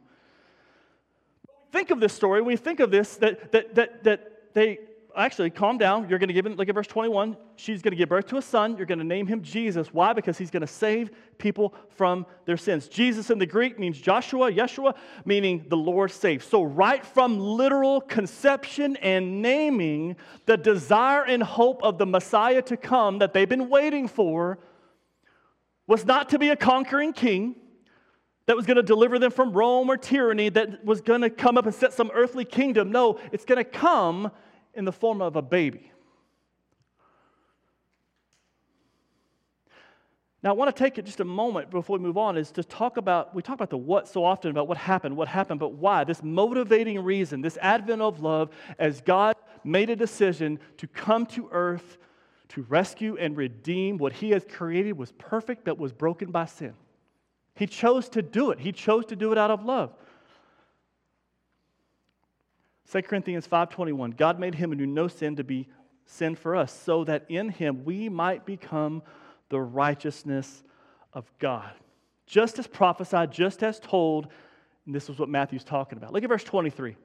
Think 1.72 1.92
of 1.92 2.00
this 2.00 2.13
story. 2.13 2.42
When 2.42 2.48
we 2.48 2.57
think 2.57 2.80
of 2.80 2.89
this, 2.89 3.18
that, 3.18 3.51
that, 3.51 3.75
that, 3.75 4.04
that 4.04 4.54
they 4.54 4.80
actually, 5.18 5.50
calm 5.50 5.78
down. 5.78 6.10
You're 6.10 6.20
going 6.20 6.28
to 6.28 6.34
give 6.34 6.46
him, 6.46 6.56
look 6.56 6.70
at 6.70 6.76
verse 6.76 6.88
21. 6.88 7.38
She's 7.56 7.82
going 7.82 7.92
to 7.92 7.98
give 7.98 8.10
birth 8.10 8.28
to 8.28 8.38
a 8.38 8.42
son. 8.42 8.78
You're 8.78 8.86
going 8.86 9.00
to 9.00 9.06
name 9.06 9.28
him 9.28 9.42
Jesus. 9.42 9.94
Why? 9.94 10.14
Because 10.14 10.38
he's 10.38 10.52
going 10.52 10.62
to 10.62 10.68
save 10.68 11.12
people 11.38 11.74
from 11.90 12.26
their 12.46 12.58
sins. 12.58 12.88
Jesus 12.88 13.30
in 13.30 13.40
the 13.40 13.46
Greek 13.46 13.80
means 13.80 14.00
Joshua, 14.00 14.52
Yeshua, 14.52 14.96
meaning 15.26 15.66
the 15.70 15.78
Lord 15.78 16.12
saves. 16.12 16.46
So, 16.46 16.64
right 16.64 17.06
from 17.06 17.40
literal 17.40 18.02
conception 18.02 18.96
and 18.98 19.42
naming, 19.42 20.16
the 20.46 20.58
desire 20.58 21.24
and 21.24 21.42
hope 21.42 21.84
of 21.84 21.98
the 21.98 22.06
Messiah 22.06 22.62
to 22.64 22.78
come 22.78 23.20
that 23.20 23.34
they've 23.34 23.50
been 23.50 23.70
waiting 23.70 24.08
for 24.08 24.60
was 25.88 26.06
not 26.06 26.30
to 26.30 26.40
be 26.40 26.50
a 26.50 26.56
conquering 26.56 27.14
king 27.14 27.56
that 28.48 28.56
was 28.56 28.66
going 28.66 28.78
to 28.78 28.84
deliver 28.84 29.18
them 29.18 29.32
from 29.32 29.54
Rome 29.54 29.90
or 29.90 29.98
tyranny, 29.98 30.50
that 30.50 30.86
was 30.86 31.02
going 31.02 31.22
to 31.22 31.30
come 31.30 31.58
up 31.58 31.66
and 31.66 31.74
set 31.74 31.94
some 31.94 32.12
earthly 32.14 32.46
kingdom. 32.46 32.92
No, 32.92 33.20
it's 33.32 33.46
going 33.46 33.58
to 33.58 33.70
come 33.70 34.32
in 34.75 34.86
the 34.86 34.92
form 34.92 35.22
of 35.22 35.36
a 35.36 35.42
baby. 35.42 35.92
Now, 40.45 40.51
I 40.51 40.54
want 40.54 40.75
to 40.75 40.83
take 40.83 41.00
it 41.00 41.06
just 41.06 41.22
a 41.22 41.25
moment 41.25 41.72
before 41.72 41.98
we 41.98 42.04
move 42.04 42.19
on 42.19 42.38
is 42.38 42.51
to 42.51 42.63
talk 42.63 42.98
about, 42.98 43.33
we 43.33 43.42
talk 43.42 43.56
about 43.56 43.72
the 43.72 43.80
what 43.80 44.07
so 44.07 44.24
often 44.24 44.51
about 44.51 44.68
what 44.68 44.77
happened, 44.77 45.18
what 45.18 45.27
happened, 45.27 45.60
but 45.60 45.74
why. 45.74 46.04
This 46.04 46.22
motivating 46.22 47.04
reason, 47.04 47.42
this 47.42 47.57
advent 47.62 48.04
of 48.04 48.22
love, 48.22 48.51
as 48.77 49.01
God 49.01 49.36
made 49.63 49.89
a 49.89 49.96
decision 49.96 50.60
to 50.77 50.86
come 50.86 51.25
to 51.25 51.50
earth 51.51 51.98
to 52.50 52.62
rescue 52.70 53.17
and 53.20 53.36
redeem 53.36 53.98
what 53.98 54.13
He 54.13 54.29
has 54.29 54.46
created 54.48 54.96
was 54.96 55.12
perfect 55.13 55.65
but 55.65 55.79
was 55.79 55.91
broken 55.91 56.29
by 56.29 56.46
sin. 56.46 56.75
He 57.55 57.65
chose 57.65 58.08
to 58.10 58.22
do 58.22 58.51
it, 58.51 58.60
He 58.60 58.72
chose 58.72 59.08
to 59.08 59.15
do 59.15 59.32
it 59.32 59.39
out 59.39 59.50
of 59.50 59.65
love. 59.65 59.96
2 62.92 63.01
Corinthians 63.04 63.48
5:21 63.48 64.12
God 64.12 64.39
made 64.39 64.56
him 64.56 64.70
who 64.70 64.75
knew 64.75 64.86
no 64.86 65.08
sin 65.08 65.36
to 65.36 65.44
be 65.44 65.68
sin 66.06 66.36
for 66.36 66.56
us 66.56 66.72
so 66.72 67.04
that 67.04 67.25
in 67.30 67.50
him 67.50 67.84
we 67.84 68.10
might 68.10 68.46
become 68.46 69.01
the 69.50 69.60
righteousness 69.60 70.63
of 71.13 71.32
God. 71.39 71.72
Just 72.27 72.60
as 72.60 72.68
prophesied, 72.68 73.32
just 73.32 73.63
as 73.63 73.80
told, 73.80 74.27
and 74.86 74.94
this 74.94 75.10
is 75.10 75.18
what 75.18 75.30
Matthew's 75.30 75.63
talking 75.63 75.98
about. 75.98 76.13
Look 76.13 76.24
at 76.24 76.30
verse 76.30 76.44
23. 76.44 76.96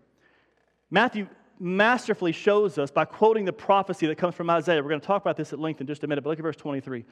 Matthew 0.91 1.29
masterfully 1.59 2.33
shows 2.33 2.79
us 2.79 2.91
by 2.91 3.05
quoting 3.05 3.45
the 3.45 3.53
prophecy 3.53 4.07
that 4.07 4.17
comes 4.17 4.35
from 4.35 4.49
Isaiah. 4.51 4.83
We're 4.83 4.89
going 4.89 5.01
to 5.01 5.07
talk 5.07 5.23
about 5.23 5.37
this 5.37 5.53
at 5.53 5.59
length 5.59 5.81
in 5.81 5.87
just 5.87 6.03
a 6.03 6.07
minute, 6.07 6.25
but 6.25 6.31
look 6.31 6.39
at 6.39 6.43
verse 6.43 6.57
23. 6.57 7.05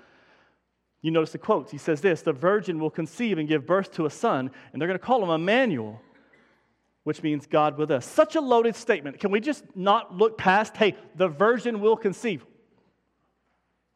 You 1.01 1.11
notice 1.11 1.33
the 1.33 1.39
quotes. 1.39 1.71
He 1.71 1.79
says 1.79 2.01
this 2.01 2.23
The 2.23 2.33
virgin 2.33 2.79
will 2.79 2.91
conceive 2.91 3.39
and 3.39 3.47
give 3.47 3.67
birth 3.67 3.93
to 3.93 4.07
a 4.07 4.11
son, 4.11 4.51
and 4.73 4.81
they're 4.81 4.89
going 4.89 4.99
to 4.99 5.05
call 5.05 5.23
him 5.23 5.31
Emmanuel 5.31 6.01
which 7.09 7.23
means 7.23 7.47
God 7.47 7.79
with 7.79 7.91
us. 7.91 8.05
Such 8.05 8.37
a 8.37 8.41
loaded 8.43 8.77
statement. 8.77 9.19
Can 9.19 9.31
we 9.31 9.41
just 9.41 9.65
not 9.75 10.15
look 10.15 10.37
past, 10.37 10.77
hey, 10.77 10.95
the 11.17 11.27
virgin 11.27 11.81
will 11.81 11.97
conceive? 11.97 12.45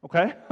Okay? 0.02 0.32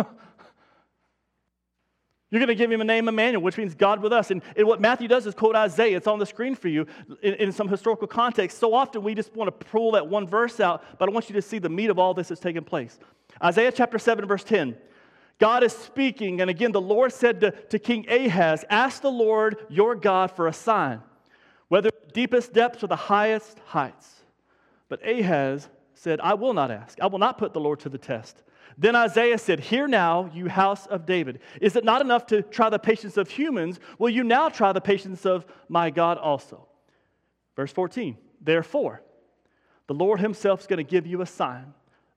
You're 2.31 2.38
going 2.38 2.49
to 2.49 2.55
give 2.55 2.71
him 2.71 2.83
a 2.83 2.85
name 2.85 3.09
Emmanuel, 3.09 3.40
which 3.40 3.57
means 3.57 3.75
God 3.75 4.02
with 4.02 4.12
us. 4.12 4.31
And, 4.31 4.43
and, 4.59 4.67
what 4.67 4.79
Matthew 4.79 5.09
does 5.09 5.26
is 5.26 5.35
quote 5.35 5.57
Isaiah. 5.57 5.97
It's 5.97 6.07
on 6.07 6.19
the 6.19 6.26
screen 6.26 6.55
for 6.55 6.69
you 6.69 6.87
in, 7.23 7.33
in, 7.37 7.50
some 7.50 7.67
historical 7.67 8.07
context. 8.07 8.59
So 8.59 8.75
often 8.75 9.02
we 9.02 9.14
just 9.14 9.35
want 9.35 9.49
to 9.49 9.64
pull 9.67 9.93
that 9.93 10.07
one 10.07 10.26
verse 10.26 10.61
out, 10.61 10.85
but 10.99 11.09
I 11.09 11.12
want 11.12 11.31
you 11.31 11.37
to 11.37 11.43
see 11.43 11.61
the 11.61 11.71
meat 11.71 11.88
of 11.88 11.99
all 11.99 12.12
this 12.12 12.29
that's 12.29 12.43
taking 12.43 12.62
place. 12.62 12.99
Isaiah 13.43 13.73
chapter 13.73 13.99
7, 13.99 14.26
verse 14.26 14.45
10. 14.45 14.76
God 15.38 15.64
is 15.64 15.73
speaking, 15.73 16.43
and 16.43 16.50
again, 16.50 16.73
the 16.73 16.81
Lord 16.83 17.11
said 17.14 17.40
to, 17.40 17.52
to 17.52 17.79
King 17.79 18.07
Ahaz, 18.11 18.67
Ask 18.69 19.00
the 19.00 19.11
Lord 19.11 19.57
your 19.71 19.95
God 19.95 20.31
for 20.31 20.47
a 20.47 20.52
sign 20.52 21.00
whether 21.71 21.91
the 21.91 22.12
deepest 22.12 22.53
depths 22.53 22.83
or 22.83 22.89
the 22.89 22.97
highest 22.97 23.61
heights. 23.67 24.23
But 24.89 25.07
Ahaz 25.09 25.69
said, 25.95 26.21
I 26.21 26.35
will 26.35 26.53
not 26.53 26.73
ask. 26.73 27.00
I 27.00 27.07
will 27.07 27.21
not 27.21 27.39
put 27.39 27.55
the 27.55 27.61
Lord 27.61 27.79
to 27.81 27.89
the 27.89 27.97
test. 27.97 28.43
Then 28.77 28.97
Isaiah 28.97 29.39
said, 29.39 29.61
Hear 29.61 29.87
now, 29.87 30.29
you 30.35 30.49
house 30.49 30.87
of 30.87 31.07
David. 31.07 31.39
Is 31.61 31.77
it 31.77 31.85
not 31.85 32.00
enough 32.00 32.27
to 32.27 32.43
try 32.43 32.71
the 32.71 32.79
patience 32.81 33.17
of 33.17 33.31
humans? 33.31 33.79
Will 34.00 34.11
you 34.11 34.25
now 34.25 34.49
try 34.49 34.73
the 34.73 34.81
patience 34.81 35.25
of 35.25 35.47
my 35.69 35.91
God 35.91 36.19
also? 36.19 36.67
Verse 37.55 37.73
14, 37.73 38.17
therefore, 38.41 39.03
The 39.87 39.95
Lord 39.95 40.19
Himself 40.19 40.62
is 40.62 40.67
going 40.67 40.85
to 40.85 40.91
give 40.91 41.07
you 41.07 41.23
a 41.23 41.27
sign. 41.27 41.73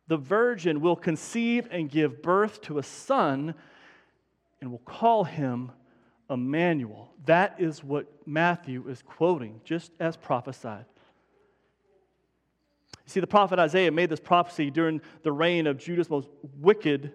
The 0.08 0.18
virgin 0.18 0.82
will 0.82 0.96
conceive 0.96 1.68
and 1.70 1.92
give 1.92 2.24
birth 2.24 2.60
to 2.62 2.80
a 2.80 2.84
son 2.84 3.54
and 4.62 4.72
will 4.72 4.80
call 4.80 5.26
him 5.26 5.72
Emmanuel. 6.34 7.14
That 7.26 7.56
is 7.60 7.84
what 7.84 8.08
Matthew 8.26 8.88
is 8.90 9.02
quoting, 9.02 9.62
just 9.64 9.92
as 10.00 10.18
prophesied. 10.18 10.86
You 13.06 13.10
see, 13.10 13.20
the 13.20 13.28
prophet 13.28 13.60
Isaiah 13.60 13.92
made 13.92 14.10
this 14.10 14.20
prophecy 14.20 14.72
during 14.72 15.02
the 15.24 15.32
reign 15.32 15.68
of 15.68 15.78
Judah's 15.78 16.10
most 16.10 16.30
wicked, 16.60 17.14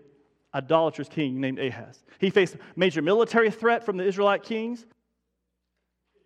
idolatrous 0.54 1.08
king 1.08 1.40
named 1.40 1.58
Ahaz. 1.58 2.04
He 2.18 2.30
faced 2.30 2.56
major 2.76 3.02
military 3.02 3.50
threat 3.50 3.84
from 3.84 3.96
the 3.96 4.04
Israelite 4.04 4.42
kings. 4.42 4.86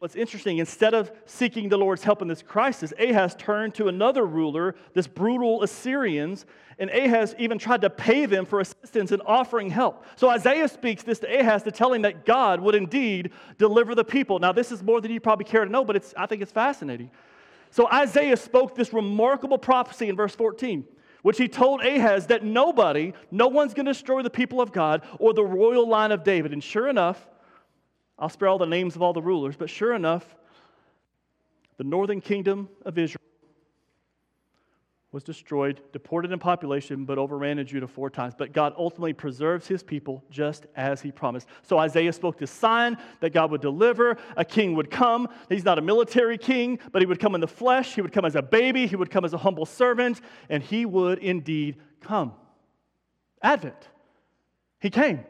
What's 0.02 0.16
interesting, 0.16 0.58
instead 0.58 0.94
of 0.94 1.12
seeking 1.26 1.68
the 1.68 1.76
Lord's 1.76 2.02
help 2.02 2.22
in 2.22 2.26
this 2.26 2.42
crisis, 2.42 2.92
Ahaz 2.98 3.36
turned 3.36 3.76
to 3.76 3.86
another 3.86 4.26
ruler, 4.26 4.74
this 4.94 5.06
brutal 5.06 5.62
Assyrians, 5.62 6.44
and 6.80 6.90
Ahaz 6.90 7.36
even 7.38 7.56
tried 7.56 7.82
to 7.82 7.88
pay 7.88 8.26
them 8.26 8.44
for 8.44 8.58
assistance 8.58 9.12
in 9.12 9.20
offering 9.20 9.70
help. 9.70 10.04
So 10.16 10.28
Isaiah 10.28 10.66
speaks 10.66 11.04
this 11.04 11.20
to 11.20 11.38
Ahaz 11.38 11.62
to 11.62 11.70
tell 11.70 11.92
him 11.92 12.02
that 12.02 12.26
God 12.26 12.60
would 12.60 12.74
indeed 12.74 13.30
deliver 13.58 13.94
the 13.94 14.02
people. 14.02 14.40
Now, 14.40 14.50
this 14.50 14.72
is 14.72 14.82
more 14.82 15.00
than 15.00 15.12
you 15.12 15.20
probably 15.20 15.44
care 15.44 15.64
to 15.64 15.70
know, 15.70 15.84
but 15.84 15.94
it's, 15.94 16.12
I 16.16 16.26
think 16.26 16.42
it's 16.42 16.50
fascinating. 16.50 17.08
So 17.70 17.88
Isaiah 17.88 18.36
spoke 18.36 18.74
this 18.74 18.92
remarkable 18.92 19.56
prophecy 19.56 20.08
in 20.08 20.16
verse 20.16 20.34
14, 20.34 20.84
which 21.22 21.38
he 21.38 21.46
told 21.46 21.80
Ahaz 21.80 22.26
that 22.26 22.42
nobody, 22.42 23.12
no 23.30 23.46
one's 23.46 23.72
going 23.72 23.86
to 23.86 23.92
destroy 23.92 24.22
the 24.22 24.30
people 24.30 24.60
of 24.60 24.72
God 24.72 25.02
or 25.20 25.32
the 25.32 25.44
royal 25.44 25.88
line 25.88 26.10
of 26.10 26.24
David. 26.24 26.52
And 26.52 26.64
sure 26.64 26.88
enough, 26.88 27.24
I'll 28.18 28.28
spare 28.28 28.48
all 28.48 28.58
the 28.58 28.66
names 28.66 28.96
of 28.96 29.02
all 29.02 29.12
the 29.12 29.22
rulers, 29.22 29.56
but 29.56 29.70
sure 29.70 29.94
enough, 29.94 30.24
the 31.78 31.84
northern 31.84 32.20
kingdom 32.20 32.68
of 32.84 32.98
Israel 32.98 33.18
was 35.12 35.22
destroyed, 35.22 35.80
deported 35.92 36.32
in 36.32 36.38
population, 36.38 37.04
but 37.04 37.18
overran 37.18 37.58
in 37.58 37.66
Judah 37.66 37.86
four 37.86 38.08
times. 38.08 38.34
But 38.36 38.52
God 38.52 38.72
ultimately 38.78 39.12
preserves 39.12 39.66
his 39.66 39.82
people 39.82 40.24
just 40.30 40.66
as 40.74 41.02
he 41.02 41.12
promised. 41.12 41.48
So 41.62 41.76
Isaiah 41.76 42.12
spoke 42.14 42.38
this 42.38 42.50
sign 42.50 42.96
that 43.20 43.34
God 43.34 43.50
would 43.50 43.60
deliver, 43.60 44.16
a 44.36 44.44
king 44.44 44.74
would 44.74 44.90
come. 44.90 45.28
He's 45.50 45.64
not 45.64 45.78
a 45.78 45.82
military 45.82 46.38
king, 46.38 46.78
but 46.92 47.02
he 47.02 47.06
would 47.06 47.20
come 47.20 47.34
in 47.34 47.42
the 47.42 47.46
flesh, 47.46 47.94
he 47.94 48.00
would 48.00 48.12
come 48.12 48.24
as 48.24 48.36
a 48.36 48.42
baby, 48.42 48.86
he 48.86 48.96
would 48.96 49.10
come 49.10 49.24
as 49.24 49.34
a 49.34 49.38
humble 49.38 49.66
servant, 49.66 50.20
and 50.48 50.62
he 50.62 50.86
would 50.86 51.18
indeed 51.18 51.76
come. 52.00 52.32
Advent. 53.42 53.88
He 54.80 54.88
came. 54.88 55.24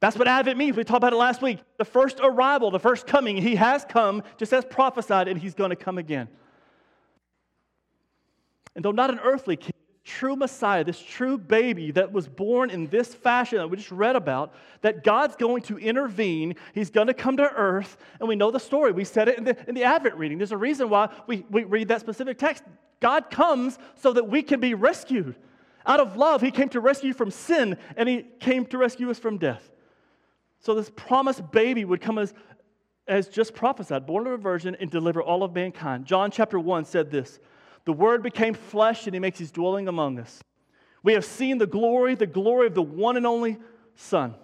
That's 0.00 0.16
what 0.16 0.26
Advent 0.26 0.56
means. 0.56 0.76
We 0.76 0.84
talked 0.84 0.96
about 0.96 1.12
it 1.12 1.16
last 1.16 1.42
week. 1.42 1.58
The 1.76 1.84
first 1.84 2.20
arrival, 2.22 2.70
the 2.70 2.80
first 2.80 3.06
coming. 3.06 3.36
He 3.36 3.54
has 3.56 3.84
come 3.84 4.22
just 4.38 4.52
as 4.52 4.64
prophesied, 4.64 5.28
and 5.28 5.38
he's 5.38 5.54
going 5.54 5.70
to 5.70 5.76
come 5.76 5.98
again. 5.98 6.28
And 8.74 8.84
though 8.84 8.92
not 8.92 9.10
an 9.10 9.20
earthly 9.22 9.56
king, 9.56 9.72
true 10.04 10.36
Messiah, 10.36 10.82
this 10.84 10.98
true 10.98 11.36
baby 11.36 11.90
that 11.90 12.10
was 12.12 12.26
born 12.26 12.70
in 12.70 12.86
this 12.86 13.14
fashion 13.14 13.58
that 13.58 13.68
we 13.68 13.76
just 13.76 13.90
read 13.90 14.16
about, 14.16 14.54
that 14.80 15.04
God's 15.04 15.36
going 15.36 15.62
to 15.64 15.76
intervene. 15.78 16.56
He's 16.72 16.88
going 16.88 17.08
to 17.08 17.14
come 17.14 17.36
to 17.36 17.42
earth, 17.42 17.98
and 18.18 18.28
we 18.28 18.36
know 18.36 18.50
the 18.50 18.58
story. 18.58 18.92
We 18.92 19.04
said 19.04 19.28
it 19.28 19.36
in 19.36 19.44
the, 19.44 19.56
in 19.68 19.74
the 19.74 19.84
Advent 19.84 20.16
reading. 20.16 20.38
There's 20.38 20.52
a 20.52 20.56
reason 20.56 20.88
why 20.88 21.10
we, 21.26 21.44
we 21.50 21.64
read 21.64 21.88
that 21.88 22.00
specific 22.00 22.38
text. 22.38 22.64
God 23.00 23.30
comes 23.30 23.78
so 23.96 24.14
that 24.14 24.28
we 24.28 24.42
can 24.42 24.60
be 24.60 24.72
rescued. 24.72 25.34
Out 25.84 26.00
of 26.00 26.16
love, 26.16 26.40
He 26.40 26.50
came 26.50 26.70
to 26.70 26.80
rescue 26.80 27.12
from 27.12 27.30
sin, 27.30 27.76
and 27.96 28.08
He 28.08 28.24
came 28.40 28.64
to 28.66 28.78
rescue 28.78 29.10
us 29.10 29.18
from 29.18 29.36
death. 29.36 29.70
So 30.60 30.74
this 30.74 30.90
promised 30.94 31.50
baby 31.50 31.84
would 31.84 32.00
come 32.00 32.18
as, 32.18 32.34
as 33.08 33.28
just 33.28 33.54
prophesied, 33.54 34.06
born 34.06 34.26
of 34.26 34.34
a 34.34 34.36
virgin, 34.36 34.76
and 34.78 34.90
deliver 34.90 35.22
all 35.22 35.42
of 35.42 35.54
mankind. 35.54 36.04
John 36.04 36.30
chapter 36.30 36.60
1 36.60 36.84
said 36.84 37.10
this 37.10 37.40
The 37.86 37.92
Word 37.92 38.22
became 38.22 38.54
flesh, 38.54 39.06
and 39.06 39.14
He 39.14 39.20
makes 39.20 39.38
His 39.38 39.50
dwelling 39.50 39.88
among 39.88 40.18
us. 40.18 40.40
We 41.02 41.14
have 41.14 41.24
seen 41.24 41.58
the 41.58 41.66
glory, 41.66 42.14
the 42.14 42.26
glory 42.26 42.66
of 42.66 42.74
the 42.74 42.82
one 42.82 43.16
and 43.16 43.26
only 43.26 43.58
Son, 43.94 44.34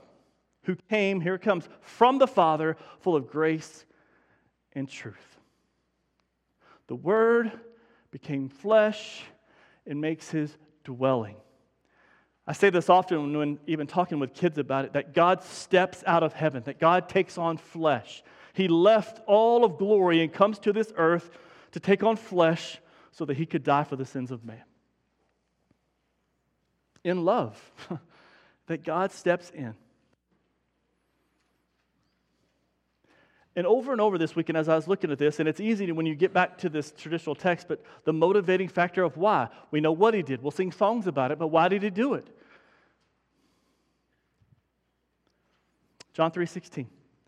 who 0.63 0.75
came, 0.91 1.21
here 1.21 1.35
it 1.35 1.43
comes, 1.43 1.69
from 1.81 2.19
the 2.19 2.27
Father, 2.27 2.77
full 3.01 3.15
of 3.15 3.31
grace 3.31 3.85
and 4.73 4.89
truth. 4.89 5.39
The 6.87 6.97
Word 6.97 7.53
became 8.11 8.49
flesh 8.49 9.23
and 9.87 10.01
makes 10.01 10.31
His 10.31 10.57
dwelling. 10.83 11.37
I 12.47 12.53
say 12.53 12.71
this 12.71 12.89
often 12.89 13.37
when 13.37 13.59
even 13.67 13.87
talking 13.87 14.21
with 14.21 14.33
kids 14.33 14.57
about 14.59 14.85
it 14.85 14.93
that 14.93 15.15
God 15.15 15.43
steps 15.43 16.05
out 16.07 16.23
of 16.23 16.33
heaven, 16.33 16.63
that 16.65 16.79
God 16.79 17.09
takes 17.09 17.39
on 17.39 17.57
flesh. 17.57 18.23
He 18.53 18.69
left 18.69 19.21
all 19.27 19.65
of 19.65 19.79
glory 19.79 20.23
and 20.23 20.33
comes 20.33 20.59
to 20.61 20.73
this 20.73 20.93
earth 20.97 21.29
to 21.73 21.81
take 21.81 22.03
on 22.05 22.17
flesh 22.17 22.79
so 23.11 23.25
that 23.25 23.37
he 23.37 23.47
could 23.47 23.65
die 23.65 23.85
for 23.85 23.97
the 23.97 24.07
sins 24.07 24.31
of 24.31 24.45
man. 24.45 24.63
In 27.03 27.25
love, 27.25 27.61
that 28.67 28.85
God 28.85 29.11
steps 29.13 29.51
in. 29.51 29.75
And 33.57 33.67
over 33.67 33.91
and 33.91 34.03
over 34.03 34.19
this 34.19 34.37
weekend, 34.37 34.59
as 34.59 34.69
I 34.69 34.77
was 34.77 34.87
looking 34.87 35.11
at 35.11 35.19
this, 35.19 35.41
and 35.41 35.49
it's 35.49 35.61
easy 35.61 35.91
when 35.91 36.05
you 36.05 36.15
get 36.15 36.35
back 36.35 36.59
to 36.59 36.69
this 36.69 36.93
traditional 36.93 37.35
text, 37.35 37.67
but 37.69 37.83
the 38.05 38.13
motivating 38.13 38.69
factor 38.69 39.03
of 39.03 39.17
why. 39.17 39.49
We 39.71 39.81
know 39.81 39.93
what 39.93 40.13
he 40.13 40.23
did. 40.23 40.43
We'll 40.43 40.51
sing 40.51 40.71
songs 40.71 41.07
about 41.07 41.31
it, 41.31 41.39
but 41.39 41.47
why 41.47 41.69
did 41.69 41.83
he 41.83 41.89
do 41.89 42.15
it? 42.15 42.29
John 46.13 46.31
3:16. 46.31 46.87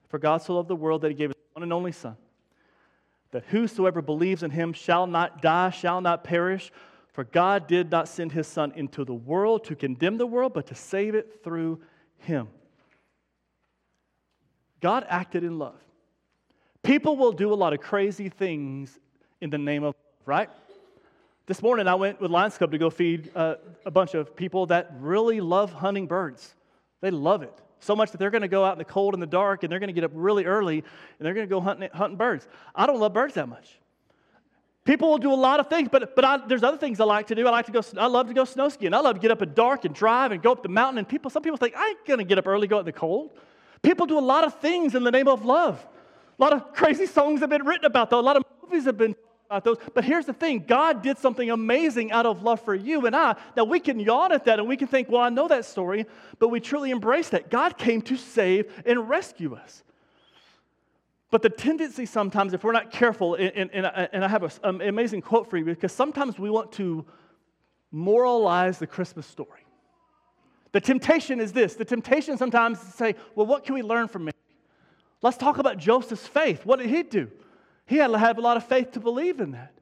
For 0.09 0.19
God 0.19 0.43
so 0.43 0.55
loved 0.57 0.69
the 0.69 0.77
world 0.77 1.01
that 1.01 1.09
he 1.09 1.15
gave 1.15 1.31
his 1.31 1.37
one 1.55 1.63
and 1.63 1.73
only 1.73 1.93
Son, 1.93 2.17
that 3.31 3.45
whosoever 3.47 4.03
believes 4.03 4.43
in 4.43 4.51
him 4.51 4.75
shall 4.75 5.07
not 5.07 5.41
die, 5.41 5.71
shall 5.71 6.01
not 6.01 6.25
perish. 6.25 6.71
For 7.13 7.25
God 7.25 7.67
did 7.67 7.91
not 7.91 8.07
send 8.07 8.33
his 8.33 8.47
Son 8.47 8.73
into 8.77 9.05
the 9.05 9.15
world 9.15 9.65
to 9.65 9.75
condemn 9.75 10.19
the 10.19 10.27
world, 10.27 10.53
but 10.53 10.67
to 10.69 10.75
save 10.75 11.15
it 11.15 11.43
through 11.43 11.81
him. 12.19 12.49
God 14.81 15.07
acted 15.09 15.43
in 15.43 15.59
love. 15.59 15.81
People 16.89 17.19
will 17.19 17.33
do 17.33 17.53
a 17.53 17.55
lot 17.55 17.75
of 17.75 17.83
crazy 17.83 18.31
things 18.31 18.99
in 19.43 19.51
the 19.51 19.59
name 19.59 19.83
of 19.83 19.95
love, 19.95 20.25
right? 20.25 20.49
This 21.45 21.61
morning 21.61 21.87
I 21.87 21.95
went 21.95 22.19
with 22.19 22.31
Lions 22.31 22.57
Club 22.57 22.71
to 22.71 22.79
go 22.79 22.89
feed 22.89 23.31
uh, 23.37 23.57
a 23.85 23.91
bunch 23.91 24.15
of 24.15 24.35
people 24.35 24.65
that 24.69 24.95
really 24.99 25.43
love 25.43 25.71
hunting 25.71 26.07
birds. 26.07 26.55
They 27.03 27.11
love 27.11 27.43
it 27.43 27.53
so 27.81 27.95
much 27.95 28.11
that 28.13 28.17
they're 28.17 28.31
going 28.31 28.41
to 28.41 28.49
go 28.49 28.65
out 28.65 28.73
in 28.73 28.79
the 28.79 28.87
cold 28.87 29.13
and 29.13 29.23
the 29.23 29.27
dark 29.27 29.65
and 29.65 29.71
they're 29.71 29.81
going 29.81 29.89
to 29.89 29.93
get 29.93 30.03
up 30.03 30.13
really 30.15 30.47
early 30.47 30.79
and 30.79 31.27
they're 31.27 31.35
going 31.35 31.47
to 31.47 31.51
go 31.51 31.61
hunting, 31.61 31.91
hunting 31.93 32.17
birds. 32.17 32.49
I 32.75 32.87
don't 32.87 32.99
love 32.99 33.13
birds 33.13 33.35
that 33.35 33.51
much. 33.51 33.79
People 34.87 35.11
will 35.11 35.19
do 35.19 35.31
a 35.31 35.35
lot 35.35 35.61
of 35.61 35.69
things, 35.69 35.91
but, 35.93 36.17
but 36.17 36.25
I, 36.25 36.39
there's 36.47 36.63
other 36.63 36.79
things 36.79 37.01
I 37.01 37.05
like 37.05 37.27
to 37.27 37.35
do. 37.35 37.47
I 37.47 37.51
like 37.51 37.67
to 37.67 37.73
go, 37.73 37.83
I 37.99 38.07
love 38.07 38.29
to 38.29 38.33
go 38.33 38.47
snow 38.47 38.71
skiing. 38.71 38.95
I 38.95 39.01
love 39.01 39.17
to 39.17 39.21
get 39.21 39.31
up 39.31 39.43
at 39.43 39.55
dark 39.55 39.85
and 39.85 39.95
drive 39.95 40.33
and 40.33 40.43
go 40.43 40.53
up 40.53 40.63
the 40.63 40.71
mountain. 40.71 40.97
And 40.97 41.07
people, 41.07 41.31
some 41.31 41.43
people 41.43 41.59
think, 41.59 41.77
I 41.77 41.89
ain't 41.89 42.07
going 42.07 42.21
to 42.21 42.25
get 42.25 42.39
up 42.39 42.47
early, 42.47 42.67
go 42.67 42.77
out 42.77 42.81
in 42.81 42.87
the 42.87 42.93
cold. 42.93 43.33
People 43.83 44.07
do 44.07 44.19
a 44.19 44.21
lot 44.21 44.45
of 44.45 44.59
things 44.59 44.95
in 44.95 45.05
the 45.05 45.11
name 45.11 45.29
of 45.29 45.45
love. 45.45 45.87
A 46.39 46.43
lot 46.43 46.53
of 46.53 46.73
crazy 46.73 47.07
songs 47.07 47.41
have 47.41 47.51
been 47.51 47.65
written 47.65 47.85
about 47.85 48.11
that. 48.11 48.17
A 48.17 48.21
lot 48.21 48.37
of 48.37 48.45
movies 48.63 48.85
have 48.85 48.97
been 48.97 49.17
about 49.47 49.65
those. 49.65 49.79
But 49.95 50.05
here's 50.05 50.27
the 50.27 50.33
thing 50.33 50.65
God 50.67 51.03
did 51.03 51.19
something 51.19 51.51
amazing 51.51 52.13
out 52.13 52.27
of 52.27 52.43
love 52.43 52.61
for 52.61 52.75
you 52.75 53.07
and 53.07 53.17
I. 53.17 53.35
Now, 53.57 53.65
we 53.65 53.81
can 53.81 53.99
yawn 53.99 54.33
at 54.33 54.45
that 54.45 54.59
and 54.59 54.69
we 54.69 54.77
can 54.77 54.89
think, 54.89 55.09
well, 55.09 55.23
I 55.23 55.31
know 55.31 55.49
that 55.49 55.65
story, 55.65 56.07
but 56.39 56.49
we 56.49 56.61
truly 56.61 56.91
embrace 56.91 57.31
that. 57.31 57.51
God 57.51 57.79
came 57.79 58.03
to 58.03 58.17
save 58.17 58.71
and 58.87 59.09
rescue 59.09 59.55
us. 59.55 59.83
But 61.31 61.43
the 61.43 61.51
tendency 61.51 62.07
sometimes, 62.07 62.55
if 62.55 62.65
we're 62.65 62.73
not 62.73 62.91
careful, 62.91 63.35
and, 63.35 63.53
and, 63.55 63.71
and 63.73 63.87
uh, 63.87 64.09
I 64.13 64.29
have 64.29 64.59
an 64.63 64.81
amazing 64.81 65.21
quote 65.23 65.51
for 65.51 65.59
you, 65.59 65.65
because 65.65 65.93
sometimes 65.93 66.39
we 66.39 66.49
want 66.49 66.73
to 66.73 67.05
moralize 67.91 68.79
the 68.79 68.87
Christmas 68.87 69.27
story. 69.27 69.61
The 70.73 70.81
temptation 70.81 71.41
is 71.41 71.53
this 71.53 71.75
the 71.75 71.85
temptation 71.85 72.37
sometimes 72.37 72.79
is 72.79 72.85
to 72.85 72.91
say, 72.93 73.15
well, 73.35 73.47
what 73.47 73.65
can 73.65 73.75
we 73.75 73.83
learn 73.83 74.09
from 74.09 74.27
me? 74.27 74.33
Let's 75.23 75.37
talk 75.37 75.59
about 75.59 75.79
Joseph's 75.79 76.27
faith. 76.27 76.65
What 76.65 76.79
did 76.79 76.91
he 76.91 77.03
do? 77.03 77.31
He 77.87 77.97
had 77.97 78.09
to 78.09 78.19
have 78.19 78.39
a 78.39 78.41
lot 78.41 78.57
of 78.57 78.67
faith 78.67 78.93
to 78.93 79.01
believe 79.01 79.41
in 79.41 79.53
that. 79.53 79.73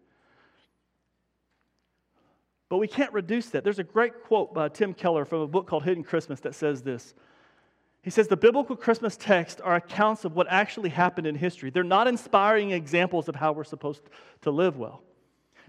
But 2.69 2.79
we 2.79 2.89
can't 2.89 3.13
reduce 3.13 3.51
that. 3.51 3.63
There's 3.63 3.79
a 3.79 3.85
great 3.85 4.25
quote 4.25 4.53
by 4.55 4.69
Tim 4.69 4.95
Keller 4.95 5.25
from 5.25 5.41
a 5.41 5.47
book 5.47 5.67
called 5.67 5.85
Hidden 5.85 6.05
Christmas 6.05 6.41
that 6.41 6.55
says 6.55 6.83
this. 6.83 7.15
He 8.03 8.11
says 8.11 8.29
the 8.29 8.37
biblical 8.37 8.77
Christmas 8.77 9.17
texts 9.17 9.61
are 9.61 9.77
accounts 9.77 10.25
of 10.25 10.35
what 10.35 10.47
actually 10.49 10.91
happened 10.91 11.27
in 11.27 11.35
history. 11.35 11.71
They're 11.71 11.85
not 11.85 12.07
inspiring 12.07 12.71
examples 12.71 13.29
of 13.29 13.35
how 13.35 13.53
we're 13.53 13.65
supposed 13.65 14.03
to 14.43 14.51
live 14.51 14.77
well. 14.77 15.03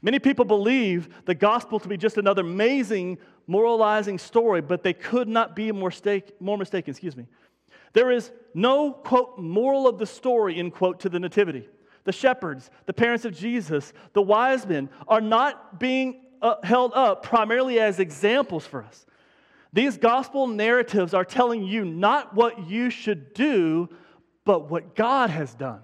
Many 0.02 0.20
people 0.20 0.46
believe 0.46 1.10
the 1.26 1.34
gospel 1.34 1.80
to 1.80 1.88
be 1.88 1.98
just 1.98 2.18
another 2.18 2.42
amazing 2.42 3.18
moralizing 3.48 4.20
story, 4.20 4.62
but 4.62 4.84
they 4.84 4.94
could 4.94 5.28
not 5.28 5.56
be 5.56 5.72
more, 5.72 5.92
more 6.40 6.58
mistaken. 6.58 6.92
Excuse 6.92 7.18
me. 7.18 7.26
There 7.94 8.12
is 8.12 8.32
no, 8.54 8.92
quote, 8.92 9.38
moral 9.38 9.88
of 9.88 9.98
the 9.98 10.06
story, 10.06 10.58
end 10.58 10.74
quote, 10.74 11.00
to 11.02 11.10
the 11.10 11.20
Nativity 11.20 11.68
the 12.08 12.14
shepherds, 12.14 12.72
the 12.86 12.94
parents 12.94 13.26
of 13.26 13.38
Jesus, 13.38 13.92
the 14.14 14.22
wise 14.22 14.66
men 14.66 14.90
are 15.10 15.20
not 15.20 15.78
being 15.78 16.22
uh, 16.42 16.56
held 16.64 16.94
up 16.94 17.22
primarily 17.22 17.82
as 17.82 18.00
examples 18.00 18.66
for 18.66 18.82
us. 18.82 19.06
These 19.74 19.98
gospel 19.98 20.48
narratives 20.48 21.14
are 21.14 21.26
telling 21.26 21.66
you 21.66 21.84
not 21.84 22.34
what 22.34 22.70
you 22.70 22.90
should 22.90 23.34
do, 23.34 23.90
but 24.46 24.70
what 24.70 24.96
God 24.96 25.30
has 25.30 25.54
done. 25.54 25.82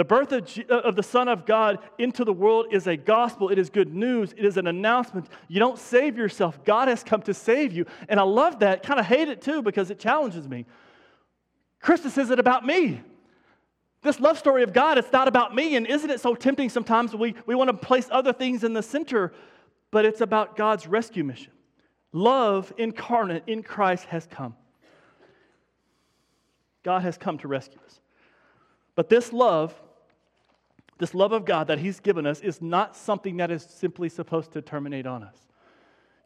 The 0.00 0.04
birth 0.04 0.32
of, 0.32 0.46
G- 0.46 0.64
uh, 0.70 0.78
of 0.78 0.96
the 0.96 1.02
Son 1.02 1.28
of 1.28 1.44
God 1.44 1.78
into 1.98 2.24
the 2.24 2.32
world 2.32 2.68
is 2.70 2.86
a 2.86 2.96
gospel. 2.96 3.50
It 3.50 3.58
is 3.58 3.68
good 3.68 3.92
news. 3.92 4.32
It 4.32 4.46
is 4.46 4.56
an 4.56 4.66
announcement. 4.66 5.28
You 5.46 5.60
don't 5.60 5.78
save 5.78 6.16
yourself. 6.16 6.64
God 6.64 6.88
has 6.88 7.04
come 7.04 7.20
to 7.20 7.34
save 7.34 7.74
you. 7.74 7.84
And 8.08 8.18
I 8.18 8.22
love 8.22 8.60
that. 8.60 8.82
Kind 8.82 8.98
of 8.98 9.04
hate 9.04 9.28
it 9.28 9.42
too 9.42 9.60
because 9.60 9.90
it 9.90 9.98
challenges 9.98 10.48
me. 10.48 10.64
Christmas 11.82 12.16
isn't 12.16 12.40
about 12.40 12.64
me. 12.64 13.02
This 14.00 14.18
love 14.18 14.38
story 14.38 14.62
of 14.62 14.72
God, 14.72 14.96
it's 14.96 15.12
not 15.12 15.28
about 15.28 15.54
me. 15.54 15.76
And 15.76 15.86
isn't 15.86 16.08
it 16.08 16.20
so 16.20 16.34
tempting 16.34 16.70
sometimes 16.70 17.14
we, 17.14 17.34
we 17.44 17.54
want 17.54 17.68
to 17.68 17.74
place 17.76 18.08
other 18.10 18.32
things 18.32 18.64
in 18.64 18.72
the 18.72 18.82
center, 18.82 19.34
but 19.90 20.06
it's 20.06 20.22
about 20.22 20.56
God's 20.56 20.86
rescue 20.86 21.24
mission. 21.24 21.52
Love 22.14 22.72
incarnate 22.78 23.42
in 23.46 23.62
Christ 23.62 24.06
has 24.06 24.26
come. 24.26 24.56
God 26.84 27.02
has 27.02 27.18
come 27.18 27.36
to 27.36 27.48
rescue 27.48 27.80
us. 27.84 28.00
But 28.94 29.10
this 29.10 29.30
love, 29.30 29.74
this 31.00 31.14
love 31.14 31.32
of 31.32 31.44
God 31.44 31.66
that 31.66 31.78
He's 31.78 31.98
given 31.98 32.26
us, 32.26 32.40
is 32.40 32.62
not 32.62 32.94
something 32.94 33.38
that 33.38 33.50
is 33.50 33.64
simply 33.64 34.08
supposed 34.08 34.52
to 34.52 34.62
terminate 34.62 35.06
on 35.06 35.24
us. 35.24 35.34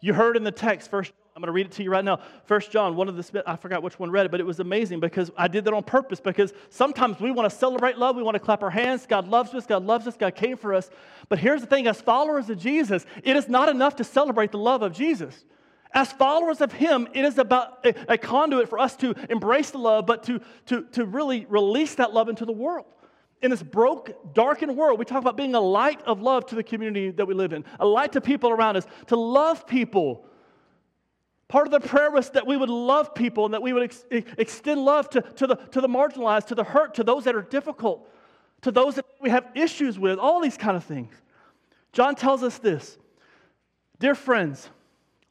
You 0.00 0.12
heard 0.12 0.37
in 0.37 0.45
the 0.45 0.52
text, 0.52 0.90
first, 0.90 1.12
I'm 1.35 1.40
going 1.40 1.47
to 1.47 1.52
read 1.52 1.66
it 1.66 1.73
to 1.73 1.83
you 1.83 1.90
right 1.90 2.04
now. 2.04 2.21
First 2.45 2.71
John, 2.71 2.95
one 2.95 3.09
of 3.09 3.16
the, 3.16 3.43
I 3.47 3.57
forgot 3.57 3.83
which 3.83 3.99
one 3.99 4.11
read 4.11 4.26
it, 4.26 4.31
but 4.31 4.40
it 4.40 4.47
was 4.47 4.61
amazing 4.61 5.00
because 5.00 5.31
I 5.37 5.49
did 5.49 5.64
that 5.64 5.73
on 5.73 5.83
purpose 5.83 6.21
because 6.21 6.52
sometimes 6.69 7.19
we 7.21 7.31
want 7.31 7.50
to 7.50 7.57
celebrate 7.57 7.99
love, 7.99 8.14
we 8.14 8.23
want 8.23 8.35
to 8.35 8.40
clap 8.40 8.62
our 8.62 8.71
hands. 8.71 9.07
God 9.07 9.26
loves 9.26 9.54
us, 9.54 9.64
God 9.64 9.85
loves 9.85 10.07
us, 10.07 10.16
God 10.16 10.35
came 10.35 10.57
for 10.57 10.75
us. 10.75 10.90
But 11.28 11.38
here's 11.38 11.61
the 11.61 11.66
thing 11.66 11.87
as 11.87 12.00
followers 12.00 12.50
of 12.50 12.59
Jesus, 12.59 13.07
it 13.23 13.37
is 13.37 13.49
not 13.49 13.69
enough 13.69 13.97
to 13.97 14.04
celebrate 14.04 14.52
the 14.52 14.59
love 14.59 14.83
of 14.83 14.93
Jesus. 14.93 15.45
As 15.93 16.12
followers 16.12 16.61
of 16.61 16.73
Him, 16.73 17.09
it 17.14 17.25
is 17.25 17.38
about 17.38 17.87
a, 17.87 18.14
a 18.14 18.19
conduit 18.19 18.69
for 18.69 18.81
us 18.81 18.97
to 18.97 19.14
embrace 19.31 19.71
the 19.71 19.78
love, 19.78 20.07
but 20.07 20.25
to, 20.25 20.40
to, 20.66 20.83
to 20.93 21.07
really 21.07 21.47
release 21.47 21.95
that 21.95 22.12
love 22.12 22.28
into 22.28 22.45
the 22.45 22.52
world 22.52 22.87
in 23.45 23.51
this 23.51 23.63
broke, 23.63 24.33
darkened 24.33 24.75
world, 24.75 24.99
we 24.99 25.05
talk 25.05 25.21
about 25.21 25.37
being 25.37 25.55
a 25.55 25.61
light 25.61 26.01
of 26.07 26.23
love 26.23 26.47
to 26.47 26.55
the 26.55 26.63
community 26.63 27.11
that 27.11 27.27
we 27.27 27.35
live 27.35 27.53
in, 27.53 27.63
a 27.79 27.85
light 27.85 28.13
to 28.13 28.21
people 28.23 28.49
around 28.49 28.79
us, 28.79 28.87
to 29.09 29.17
love 29.17 29.67
people. 29.67 30.25
Part 31.49 31.67
of 31.67 31.71
the 31.71 31.87
prayer 31.87 32.11
was 32.11 32.31
that 32.31 32.47
we 32.47 32.57
would 32.57 32.71
love 32.71 33.15
people 33.15 33.45
and 33.45 33.53
that 33.53 33.61
we 33.61 33.75
would 33.75 33.83
ex- 33.83 34.07
extend 34.39 34.83
love 34.83 35.11
to, 35.11 35.21
to, 35.21 35.47
the, 35.47 35.57
to 35.57 35.83
the 35.83 35.89
marginalized, 35.89 36.47
to 36.47 36.55
the 36.55 36.65
hurt, 36.65 36.95
to 36.95 37.05
those 37.05 37.25
that 37.25 37.37
are 37.37 37.43
difficult, 37.43 38.11
to 38.63 38.71
those 38.71 38.95
that 38.95 39.05
we 39.21 39.29
have 39.29 39.47
issues 39.55 39.99
with, 39.99 40.19
all 40.19 40.41
these 40.41 40.57
kind 40.57 40.75
of 40.75 40.83
things. 40.83 41.13
John 41.93 42.15
tells 42.15 42.43
us 42.43 42.57
this 42.57 42.97
Dear 43.99 44.15
friends, 44.15 44.71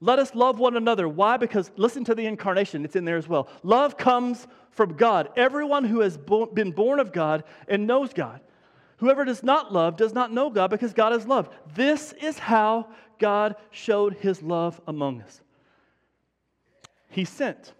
let 0.04 0.20
us 0.20 0.36
love 0.36 0.60
one 0.60 0.76
another. 0.76 1.08
Why? 1.08 1.38
Because 1.38 1.72
listen 1.78 2.04
to 2.04 2.14
the 2.14 2.26
incarnation, 2.26 2.84
it's 2.84 2.98
in 2.98 3.06
there 3.06 3.16
as 3.16 3.30
well. 3.30 3.48
Love 3.64 3.98
comes 3.98 4.48
from 4.72 4.98
God. 4.98 5.30
Everyone 5.38 5.86
who 5.86 6.02
has 6.02 6.18
bo- 6.18 6.48
been 6.48 6.72
born 6.72 7.00
of 7.00 7.14
God 7.14 7.46
and 7.70 7.88
knows 7.88 8.12
God. 8.12 8.42
Whoever 8.98 9.24
does 9.24 9.44
not 9.44 9.72
love 9.72 9.96
does 9.96 10.14
not 10.14 10.34
know 10.34 10.50
God 10.50 10.72
because 10.72 10.94
God 10.94 11.14
is 11.14 11.26
love. 11.26 11.50
This 11.74 12.14
is 12.22 12.38
how 12.38 12.90
God 13.18 13.56
showed 13.72 14.16
his 14.16 14.44
love 14.44 14.82
among 14.88 15.22
us. 15.22 15.40
He 17.10 17.24
sent 17.24 17.72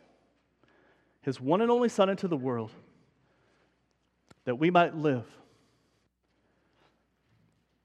his 1.24 1.42
one 1.42 1.60
and 1.60 1.70
only 1.70 1.90
Son 1.90 2.08
into 2.08 2.30
the 2.30 2.38
world 2.38 2.72
that 4.46 4.56
we 4.56 4.72
might 4.72 4.96
live. 4.96 5.26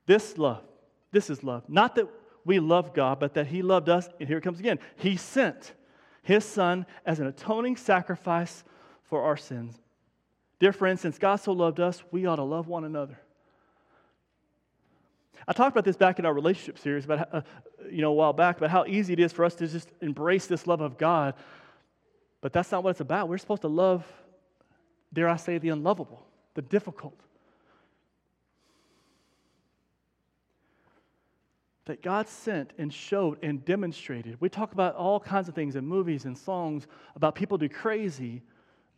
This 0.06 0.38
love, 0.38 0.62
this 1.10 1.28
is 1.28 1.42
love. 1.42 1.68
Not 1.68 1.96
that 1.96 2.06
we 2.48 2.58
love 2.58 2.94
God, 2.94 3.20
but 3.20 3.34
that 3.34 3.46
He 3.46 3.60
loved 3.60 3.90
us. 3.90 4.08
And 4.18 4.26
here 4.26 4.38
it 4.38 4.40
comes 4.40 4.58
again. 4.58 4.78
He 4.96 5.16
sent 5.16 5.74
His 6.22 6.44
Son 6.44 6.86
as 7.04 7.20
an 7.20 7.26
atoning 7.26 7.76
sacrifice 7.76 8.64
for 9.02 9.22
our 9.22 9.36
sins. 9.36 9.78
Dear 10.58 10.72
friends, 10.72 11.02
since 11.02 11.18
God 11.18 11.36
so 11.36 11.52
loved 11.52 11.78
us, 11.78 12.02
we 12.10 12.24
ought 12.24 12.36
to 12.36 12.42
love 12.42 12.66
one 12.66 12.84
another. 12.84 13.20
I 15.46 15.52
talked 15.52 15.74
about 15.74 15.84
this 15.84 15.96
back 15.96 16.18
in 16.18 16.24
our 16.26 16.32
relationship 16.32 16.78
series 16.78 17.04
about 17.04 17.28
uh, 17.32 17.42
you 17.90 18.00
know 18.00 18.10
a 18.10 18.14
while 18.14 18.32
back 18.32 18.56
about 18.56 18.70
how 18.70 18.84
easy 18.86 19.12
it 19.12 19.20
is 19.20 19.32
for 19.32 19.44
us 19.44 19.54
to 19.56 19.68
just 19.68 19.90
embrace 20.00 20.46
this 20.46 20.66
love 20.66 20.80
of 20.80 20.96
God, 20.98 21.34
but 22.40 22.52
that's 22.54 22.72
not 22.72 22.82
what 22.82 22.90
it's 22.90 23.00
about. 23.00 23.28
We're 23.28 23.38
supposed 23.38 23.62
to 23.62 23.68
love, 23.68 24.06
dare 25.12 25.28
I 25.28 25.36
say, 25.36 25.58
the 25.58 25.68
unlovable, 25.68 26.26
the 26.54 26.62
difficult, 26.62 27.18
that 31.88 32.02
God 32.02 32.28
sent 32.28 32.74
and 32.76 32.92
showed 32.92 33.38
and 33.42 33.64
demonstrated. 33.64 34.36
We 34.40 34.50
talk 34.50 34.72
about 34.72 34.94
all 34.94 35.18
kinds 35.18 35.48
of 35.48 35.54
things 35.54 35.74
in 35.74 35.86
movies 35.86 36.26
and 36.26 36.36
songs 36.36 36.86
about 37.16 37.34
people 37.34 37.56
do 37.56 37.68
crazy, 37.68 38.42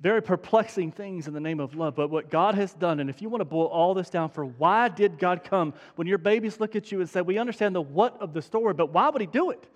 very 0.01 0.21
perplexing 0.21 0.91
things 0.91 1.29
in 1.29 1.33
the 1.33 1.41
name 1.41 1.61
of 1.61 1.77
love. 1.77 1.95
But 1.95 2.11
what 2.11 2.31
God 2.31 2.57
has 2.57 2.75
done, 2.75 2.99
and 2.99 3.09
if 3.09 3.23
you 3.23 3.29
want 3.29 3.43
to 3.43 3.45
boil 3.45 3.67
all 3.67 3.95
this 3.95 4.11
down 4.11 4.29
for 4.29 4.45
why 4.45 4.89
did 4.89 5.21
God 5.21 5.45
come, 5.45 5.73
when 5.95 6.09
your 6.09 6.19
babies 6.19 6.59
look 6.59 6.75
at 6.75 6.91
you 6.91 7.01
and 7.01 7.09
say, 7.09 7.21
We 7.21 7.39
understand 7.39 7.77
the 7.77 7.81
what 7.81 8.21
of 8.21 8.35
the 8.35 8.43
story, 8.43 8.75
but 8.75 8.93
why 8.93 9.09
would 9.09 9.21
He 9.21 9.27
do 9.29 9.51
it? 9.51 9.69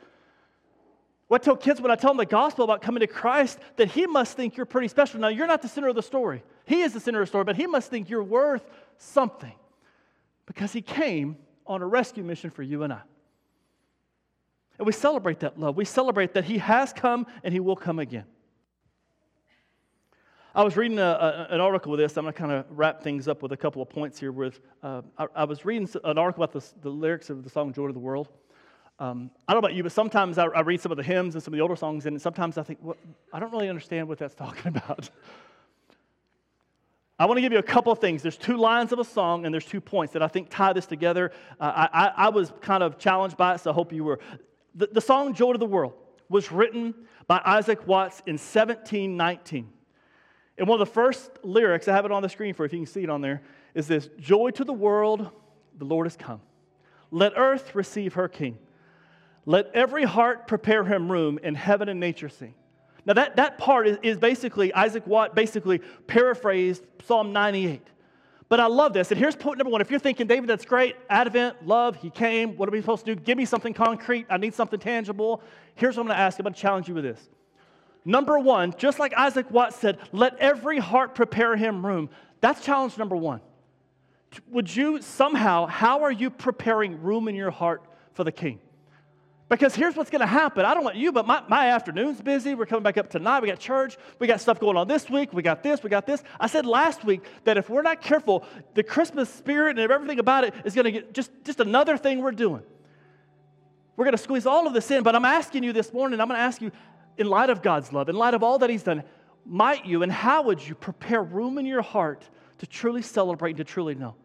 What 1.28 1.42
I 1.42 1.44
tell 1.44 1.56
kids 1.56 1.80
when 1.80 1.92
I 1.92 1.96
tell 1.96 2.10
them 2.10 2.18
the 2.18 2.26
gospel 2.26 2.64
about 2.64 2.82
coming 2.82 3.00
to 3.00 3.06
Christ, 3.06 3.60
that 3.76 3.88
He 3.88 4.08
must 4.08 4.36
think 4.36 4.56
you're 4.56 4.66
pretty 4.66 4.88
special. 4.88 5.20
Now, 5.20 5.28
you're 5.28 5.46
not 5.46 5.62
the 5.62 5.68
center 5.68 5.88
of 5.88 5.94
the 5.94 6.02
story. 6.02 6.42
He 6.66 6.82
is 6.82 6.92
the 6.92 7.00
center 7.00 7.20
of 7.20 7.26
the 7.26 7.30
story, 7.30 7.44
but 7.44 7.54
He 7.54 7.68
must 7.68 7.90
think 7.90 8.10
you're 8.10 8.24
worth 8.24 8.68
something 8.98 9.54
because 10.46 10.72
He 10.72 10.82
came 10.82 11.36
on 11.66 11.82
a 11.82 11.86
rescue 11.86 12.24
mission 12.24 12.50
for 12.50 12.62
you 12.62 12.82
and 12.82 12.92
I. 12.92 13.00
And 14.78 14.86
we 14.86 14.92
celebrate 14.92 15.40
that 15.40 15.58
love. 15.58 15.76
We 15.76 15.84
celebrate 15.84 16.34
that 16.34 16.44
He 16.44 16.58
has 16.58 16.92
come 16.92 17.26
and 17.42 17.52
He 17.52 17.60
will 17.60 17.76
come 17.76 17.98
again. 17.98 18.24
I 20.56 20.62
was 20.62 20.76
reading 20.76 21.00
a, 21.00 21.02
a, 21.50 21.54
an 21.54 21.60
article 21.60 21.90
with 21.90 21.98
this. 21.98 22.16
I'm 22.16 22.24
going 22.24 22.32
to 22.32 22.38
kind 22.38 22.52
of 22.52 22.66
wrap 22.70 23.02
things 23.02 23.26
up 23.26 23.42
with 23.42 23.50
a 23.50 23.56
couple 23.56 23.82
of 23.82 23.88
points 23.88 24.20
here. 24.20 24.30
With 24.30 24.60
uh, 24.84 25.02
I, 25.18 25.26
I, 25.34 25.44
was 25.44 25.64
reading 25.64 25.88
an 26.04 26.16
article 26.16 26.44
about 26.44 26.64
the, 26.80 26.90
lyrics 26.90 27.28
of 27.28 27.42
the 27.42 27.50
song 27.50 27.72
"Joy 27.72 27.88
to 27.88 27.92
the 27.92 27.98
World." 27.98 28.28
Um, 29.00 29.32
I 29.48 29.52
don't 29.52 29.60
know 29.60 29.66
about 29.66 29.76
you, 29.76 29.82
but 29.82 29.90
sometimes 29.90 30.38
I, 30.38 30.44
I, 30.46 30.60
read 30.60 30.80
some 30.80 30.92
of 30.92 30.96
the 30.96 31.02
hymns 31.02 31.34
and 31.34 31.42
some 31.42 31.52
of 31.52 31.58
the 31.58 31.60
older 31.60 31.74
songs, 31.74 32.06
and 32.06 32.22
sometimes 32.22 32.56
I 32.56 32.62
think, 32.62 32.78
well, 32.80 32.96
I 33.32 33.40
don't 33.40 33.50
really 33.50 33.68
understand 33.68 34.06
what 34.06 34.18
that's 34.18 34.34
talking 34.36 34.68
about. 34.68 35.10
I 37.18 37.26
want 37.26 37.38
to 37.38 37.42
give 37.42 37.52
you 37.52 37.58
a 37.58 37.62
couple 37.62 37.92
of 37.92 38.00
things. 38.00 38.22
There's 38.22 38.36
two 38.36 38.56
lines 38.56 38.92
of 38.92 38.98
a 38.98 39.04
song, 39.04 39.44
and 39.44 39.54
there's 39.54 39.64
two 39.64 39.80
points 39.80 40.12
that 40.14 40.22
I 40.22 40.26
think 40.26 40.48
tie 40.50 40.72
this 40.72 40.86
together. 40.86 41.30
Uh, 41.60 41.88
I, 41.92 42.12
I, 42.16 42.28
was 42.30 42.52
kind 42.60 42.82
of 42.82 42.98
challenged 42.98 43.36
by 43.36 43.54
it, 43.54 43.60
so 43.60 43.70
I 43.70 43.74
hope 43.74 43.92
you 43.92 44.02
were. 44.02 44.18
The, 44.74 44.88
the 44.88 45.00
song 45.00 45.32
Joy 45.32 45.52
to 45.52 45.58
the 45.58 45.66
World 45.66 45.94
was 46.28 46.50
written 46.50 46.92
by 47.28 47.40
Isaac 47.44 47.86
Watts 47.86 48.20
in 48.26 48.34
1719. 48.34 49.70
And 50.58 50.68
one 50.68 50.80
of 50.80 50.86
the 50.86 50.92
first 50.92 51.30
lyrics, 51.44 51.86
I 51.86 51.92
have 51.92 52.04
it 52.04 52.10
on 52.10 52.22
the 52.22 52.28
screen 52.28 52.54
for 52.54 52.64
if 52.64 52.72
you 52.72 52.80
can 52.80 52.86
see 52.86 53.04
it 53.04 53.10
on 53.10 53.20
there, 53.20 53.42
is 53.74 53.86
this 53.86 54.08
Joy 54.18 54.50
to 54.50 54.64
the 54.64 54.72
world, 54.72 55.30
the 55.78 55.84
Lord 55.84 56.06
has 56.06 56.16
come. 56.16 56.40
Let 57.12 57.34
earth 57.36 57.76
receive 57.76 58.14
her 58.14 58.28
king. 58.28 58.58
Let 59.46 59.70
every 59.72 60.04
heart 60.04 60.48
prepare 60.48 60.84
him 60.84 61.12
room, 61.12 61.38
and 61.42 61.56
heaven 61.56 61.88
and 61.88 62.00
nature 62.00 62.28
sing. 62.28 62.54
Now, 63.06 63.12
that, 63.14 63.36
that 63.36 63.58
part 63.58 63.86
is, 63.86 63.98
is 64.02 64.16
basically, 64.16 64.72
Isaac 64.72 65.06
Watt 65.06 65.34
basically 65.34 65.78
paraphrased 66.06 66.84
Psalm 67.06 67.32
98. 67.32 67.86
But 68.48 68.60
I 68.60 68.66
love 68.66 68.92
this. 68.92 69.10
And 69.10 69.18
here's 69.18 69.36
point 69.36 69.58
number 69.58 69.70
one. 69.70 69.80
If 69.80 69.90
you're 69.90 70.00
thinking, 70.00 70.26
David, 70.26 70.48
that's 70.48 70.64
great, 70.64 70.96
Advent, 71.10 71.66
love, 71.66 71.96
he 71.96 72.10
came, 72.10 72.56
what 72.56 72.68
are 72.68 72.72
we 72.72 72.80
supposed 72.80 73.04
to 73.06 73.14
do? 73.14 73.20
Give 73.20 73.36
me 73.36 73.44
something 73.44 73.74
concrete. 73.74 74.26
I 74.30 74.36
need 74.36 74.54
something 74.54 74.78
tangible. 74.78 75.42
Here's 75.74 75.96
what 75.96 76.02
I'm 76.02 76.06
going 76.08 76.16
to 76.16 76.22
ask. 76.22 76.38
You. 76.38 76.42
I'm 76.42 76.44
going 76.44 76.54
to 76.54 76.60
challenge 76.60 76.88
you 76.88 76.94
with 76.94 77.04
this. 77.04 77.28
Number 78.04 78.38
one, 78.38 78.74
just 78.76 78.98
like 78.98 79.14
Isaac 79.14 79.50
Watts 79.50 79.76
said, 79.76 79.98
let 80.12 80.38
every 80.38 80.78
heart 80.78 81.14
prepare 81.14 81.56
him 81.56 81.84
room. 81.84 82.10
That's 82.40 82.64
challenge 82.64 82.98
number 82.98 83.16
one. 83.16 83.40
Would 84.50 84.74
you 84.74 85.00
somehow, 85.00 85.66
how 85.66 86.02
are 86.02 86.12
you 86.12 86.28
preparing 86.28 87.02
room 87.02 87.28
in 87.28 87.34
your 87.34 87.50
heart 87.50 87.82
for 88.12 88.24
the 88.24 88.32
king? 88.32 88.60
Because 89.54 89.72
here's 89.76 89.94
what's 89.94 90.10
going 90.10 90.20
to 90.20 90.26
happen. 90.26 90.64
I 90.64 90.74
don't 90.74 90.82
want 90.82 90.96
you, 90.96 91.12
but 91.12 91.28
my, 91.28 91.40
my 91.46 91.68
afternoon's 91.68 92.20
busy. 92.20 92.56
We're 92.56 92.66
coming 92.66 92.82
back 92.82 92.98
up 92.98 93.08
tonight. 93.08 93.40
We 93.40 93.46
got 93.46 93.60
church. 93.60 93.96
We 94.18 94.26
got 94.26 94.40
stuff 94.40 94.58
going 94.58 94.76
on 94.76 94.88
this 94.88 95.08
week. 95.08 95.32
We 95.32 95.42
got 95.42 95.62
this. 95.62 95.80
We 95.80 95.90
got 95.90 96.06
this. 96.06 96.24
I 96.40 96.48
said 96.48 96.66
last 96.66 97.04
week 97.04 97.22
that 97.44 97.56
if 97.56 97.70
we're 97.70 97.82
not 97.82 98.00
careful, 98.00 98.44
the 98.74 98.82
Christmas 98.82 99.30
spirit 99.30 99.78
and 99.78 99.92
everything 99.92 100.18
about 100.18 100.42
it 100.42 100.54
is 100.64 100.74
going 100.74 100.86
to 100.86 100.90
get 100.90 101.14
just, 101.14 101.30
just 101.44 101.60
another 101.60 101.96
thing 101.96 102.20
we're 102.20 102.32
doing. 102.32 102.64
We're 103.96 104.06
going 104.06 104.16
to 104.16 104.22
squeeze 104.22 104.44
all 104.44 104.66
of 104.66 104.72
this 104.72 104.90
in, 104.90 105.04
but 105.04 105.14
I'm 105.14 105.24
asking 105.24 105.62
you 105.62 105.72
this 105.72 105.92
morning, 105.92 106.20
I'm 106.20 106.26
going 106.26 106.38
to 106.38 106.42
ask 106.42 106.60
you, 106.60 106.72
in 107.16 107.28
light 107.28 107.48
of 107.48 107.62
God's 107.62 107.92
love, 107.92 108.08
in 108.08 108.16
light 108.16 108.34
of 108.34 108.42
all 108.42 108.58
that 108.58 108.70
He's 108.70 108.82
done, 108.82 109.04
might 109.46 109.86
you 109.86 110.02
and 110.02 110.10
how 110.10 110.42
would 110.42 110.66
you 110.66 110.74
prepare 110.74 111.22
room 111.22 111.58
in 111.58 111.66
your 111.66 111.82
heart 111.82 112.28
to 112.58 112.66
truly 112.66 113.02
celebrate 113.02 113.50
and 113.50 113.58
to 113.58 113.64
truly 113.64 113.94
know? 113.94 114.16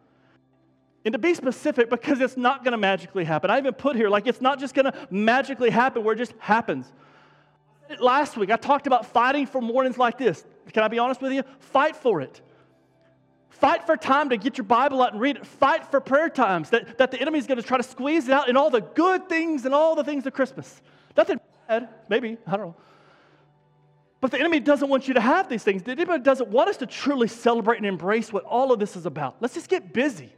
And 1.04 1.12
to 1.12 1.18
be 1.18 1.32
specific, 1.34 1.88
because 1.88 2.20
it's 2.20 2.36
not 2.36 2.62
going 2.62 2.72
to 2.72 2.78
magically 2.78 3.24
happen. 3.24 3.50
I 3.50 3.58
even 3.58 3.72
put 3.72 3.96
here, 3.96 4.10
like, 4.10 4.26
it's 4.26 4.40
not 4.40 4.60
just 4.60 4.74
going 4.74 4.84
to 4.84 4.94
magically 5.10 5.70
happen 5.70 6.04
where 6.04 6.14
it 6.14 6.18
just 6.18 6.34
happens. 6.38 6.92
Last 7.98 8.36
week, 8.36 8.50
I 8.50 8.56
talked 8.56 8.86
about 8.86 9.06
fighting 9.06 9.46
for 9.46 9.60
mornings 9.62 9.96
like 9.96 10.18
this. 10.18 10.44
Can 10.72 10.82
I 10.82 10.88
be 10.88 10.98
honest 10.98 11.22
with 11.22 11.32
you? 11.32 11.42
Fight 11.58 11.96
for 11.96 12.20
it. 12.20 12.40
Fight 13.48 13.84
for 13.84 13.96
time 13.96 14.28
to 14.28 14.36
get 14.36 14.58
your 14.58 14.64
Bible 14.64 15.02
out 15.02 15.12
and 15.12 15.20
read 15.20 15.36
it. 15.36 15.46
Fight 15.46 15.90
for 15.90 16.00
prayer 16.00 16.28
times 16.28 16.70
that, 16.70 16.98
that 16.98 17.10
the 17.10 17.20
enemy 17.20 17.38
is 17.38 17.46
going 17.46 17.58
to 17.58 17.66
try 17.66 17.76
to 17.76 17.82
squeeze 17.82 18.28
it 18.28 18.32
out 18.32 18.48
in 18.48 18.56
all 18.56 18.70
the 18.70 18.80
good 18.80 19.28
things 19.28 19.64
and 19.64 19.74
all 19.74 19.94
the 19.94 20.04
things 20.04 20.26
of 20.26 20.32
Christmas. 20.32 20.80
Nothing 21.16 21.40
bad, 21.66 21.88
maybe, 22.08 22.36
I 22.46 22.56
don't 22.56 22.68
know. 22.68 22.76
But 24.20 24.30
the 24.30 24.38
enemy 24.38 24.60
doesn't 24.60 24.88
want 24.88 25.08
you 25.08 25.14
to 25.14 25.20
have 25.20 25.48
these 25.48 25.62
things. 25.62 25.82
The 25.82 25.92
enemy 25.92 26.18
doesn't 26.18 26.48
want 26.48 26.68
us 26.68 26.76
to 26.78 26.86
truly 26.86 27.26
celebrate 27.26 27.78
and 27.78 27.86
embrace 27.86 28.32
what 28.32 28.44
all 28.44 28.70
of 28.70 28.78
this 28.78 28.96
is 28.96 29.06
about. 29.06 29.36
Let's 29.40 29.54
just 29.54 29.68
get 29.68 29.94
busy. 29.94 30.30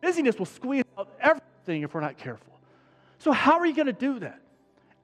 Busyness 0.00 0.38
will 0.38 0.46
squeeze 0.46 0.84
out 0.96 1.08
everything 1.20 1.82
if 1.82 1.94
we're 1.94 2.00
not 2.00 2.16
careful. 2.18 2.52
So, 3.18 3.32
how 3.32 3.58
are 3.58 3.66
you 3.66 3.74
going 3.74 3.86
to 3.86 3.92
do 3.92 4.20
that? 4.20 4.40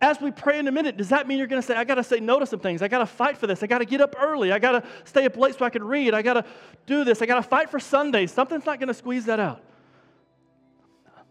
As 0.01 0.21
we 0.21 0.31
pray 0.31 0.59
in 0.59 0.69
a 0.69 0.73
minute, 0.73 0.97
does 0.97 1.09
that 1.09 1.27
mean 1.27 1.39
you're 1.39 1.47
going 1.47 1.63
to 1.63 1.67
say, 1.67 1.75
I 1.75 1.85
got 1.85 1.95
to 1.95 2.05
say 2.05 2.21
no 2.21 2.39
to 2.39 2.47
some 2.47 2.61
things? 2.61 2.83
I 2.83 2.89
got 2.89 2.99
to 2.99 3.07
fight 3.07 3.39
for 3.39 3.47
this. 3.47 3.63
I 3.63 3.67
got 3.67 3.79
to 3.79 3.85
get 3.85 4.01
up 4.01 4.15
early. 4.19 4.53
I 4.53 4.59
got 4.59 4.73
to 4.73 4.89
stay 5.05 5.25
up 5.25 5.37
late 5.37 5.57
so 5.59 5.65
I 5.65 5.71
can 5.71 5.83
read. 5.83 6.15
I 6.15 6.23
got 6.23 6.35
to 6.35 6.45
do 6.87 7.05
this. 7.05 7.23
I 7.23 7.27
got 7.27 7.37
to 7.37 7.43
fight 7.43 7.71
for 7.71 7.81
Sundays. 7.81 8.31
Something's 8.31 8.67
not 8.67 8.79
going 8.79 8.89
to 8.89 8.95
squeeze 8.95 9.25
that 9.27 9.41
out. 9.41 9.63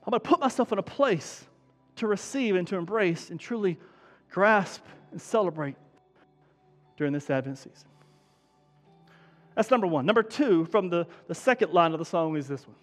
I'm 0.05 0.11
going 0.11 0.19
to 0.19 0.27
put 0.27 0.39
myself 0.39 0.71
in 0.71 0.79
a 0.79 0.83
place 0.83 1.45
to 1.97 2.07
receive 2.07 2.55
and 2.55 2.67
to 2.67 2.75
embrace 2.75 3.29
and 3.29 3.39
truly 3.39 3.77
grasp 4.31 4.83
and 5.11 5.21
celebrate 5.21 5.75
during 6.97 7.13
this 7.13 7.29
Advent 7.29 7.59
season. 7.59 7.87
That's 9.55 9.69
number 9.69 9.87
one. 9.87 10.05
Number 10.05 10.23
two, 10.23 10.65
from 10.65 10.89
the, 10.89 11.05
the 11.27 11.35
second 11.35 11.73
line 11.73 11.93
of 11.93 11.99
the 11.99 12.05
song, 12.05 12.35
is 12.35 12.47
this 12.47 12.67
one. 12.67 12.75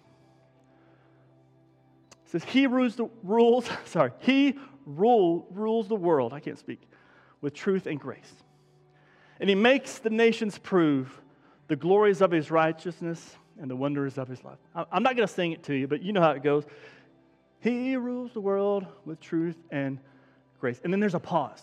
Says, 2.31 2.45
He 2.45 2.65
rules, 2.65 2.95
the, 2.95 3.09
rules 3.23 3.69
sorry, 3.85 4.11
He 4.19 4.57
rule, 4.85 5.45
rules 5.51 5.87
the 5.87 5.95
world, 5.95 6.31
I 6.33 6.39
can't 6.39 6.57
speak, 6.57 6.81
with 7.41 7.53
truth 7.53 7.87
and 7.87 7.99
grace. 7.99 8.33
And 9.39 9.49
He 9.49 9.55
makes 9.55 9.99
the 9.99 10.09
nations 10.09 10.57
prove 10.57 11.21
the 11.67 11.75
glories 11.75 12.21
of 12.21 12.31
His 12.31 12.49
righteousness 12.49 13.35
and 13.59 13.69
the 13.69 13.75
wonders 13.75 14.17
of 14.17 14.29
His 14.29 14.43
love. 14.43 14.57
I'm 14.73 15.03
not 15.03 15.17
going 15.17 15.27
to 15.27 15.33
sing 15.33 15.51
it 15.51 15.63
to 15.63 15.73
you, 15.73 15.87
but 15.87 16.01
you 16.01 16.13
know 16.13 16.21
how 16.21 16.31
it 16.31 16.41
goes. 16.41 16.63
He 17.59 17.97
rules 17.97 18.31
the 18.31 18.41
world 18.41 18.85
with 19.05 19.19
truth 19.19 19.57
and 19.69 19.99
grace. 20.59 20.79
And 20.83 20.91
then 20.91 20.99
there's 20.99 21.15
a 21.15 21.19
pause. 21.19 21.61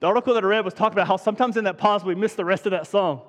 The 0.00 0.06
article 0.06 0.34
that 0.34 0.44
I 0.44 0.46
read 0.46 0.64
was 0.64 0.74
talking 0.74 0.92
about 0.92 1.08
how 1.08 1.16
sometimes 1.16 1.56
in 1.56 1.64
that 1.64 1.78
pause 1.78 2.04
we 2.04 2.14
miss 2.14 2.34
the 2.34 2.44
rest 2.44 2.66
of 2.66 2.72
that 2.72 2.86
song. 2.86 3.22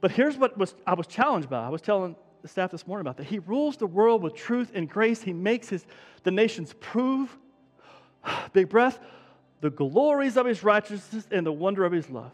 But 0.00 0.10
here's 0.12 0.38
what 0.38 0.56
was, 0.56 0.74
I 0.86 0.94
was 0.94 1.06
challenged 1.06 1.50
by. 1.50 1.64
I 1.64 1.68
was 1.68 1.82
telling 1.82 2.16
the 2.42 2.48
staff 2.48 2.70
this 2.70 2.86
morning 2.86 3.02
about 3.02 3.16
that. 3.18 3.26
He 3.26 3.38
rules 3.40 3.76
the 3.76 3.86
world 3.86 4.22
with 4.22 4.34
truth 4.34 4.72
and 4.74 4.88
grace. 4.88 5.22
He 5.22 5.32
makes 5.32 5.68
his, 5.68 5.84
the 6.22 6.30
nations 6.30 6.74
prove, 6.80 7.36
big 8.52 8.68
breath, 8.68 8.98
the 9.60 9.70
glories 9.70 10.36
of 10.36 10.46
his 10.46 10.62
righteousness 10.62 11.26
and 11.30 11.46
the 11.46 11.52
wonder 11.52 11.84
of 11.84 11.92
his 11.92 12.08
love. 12.08 12.32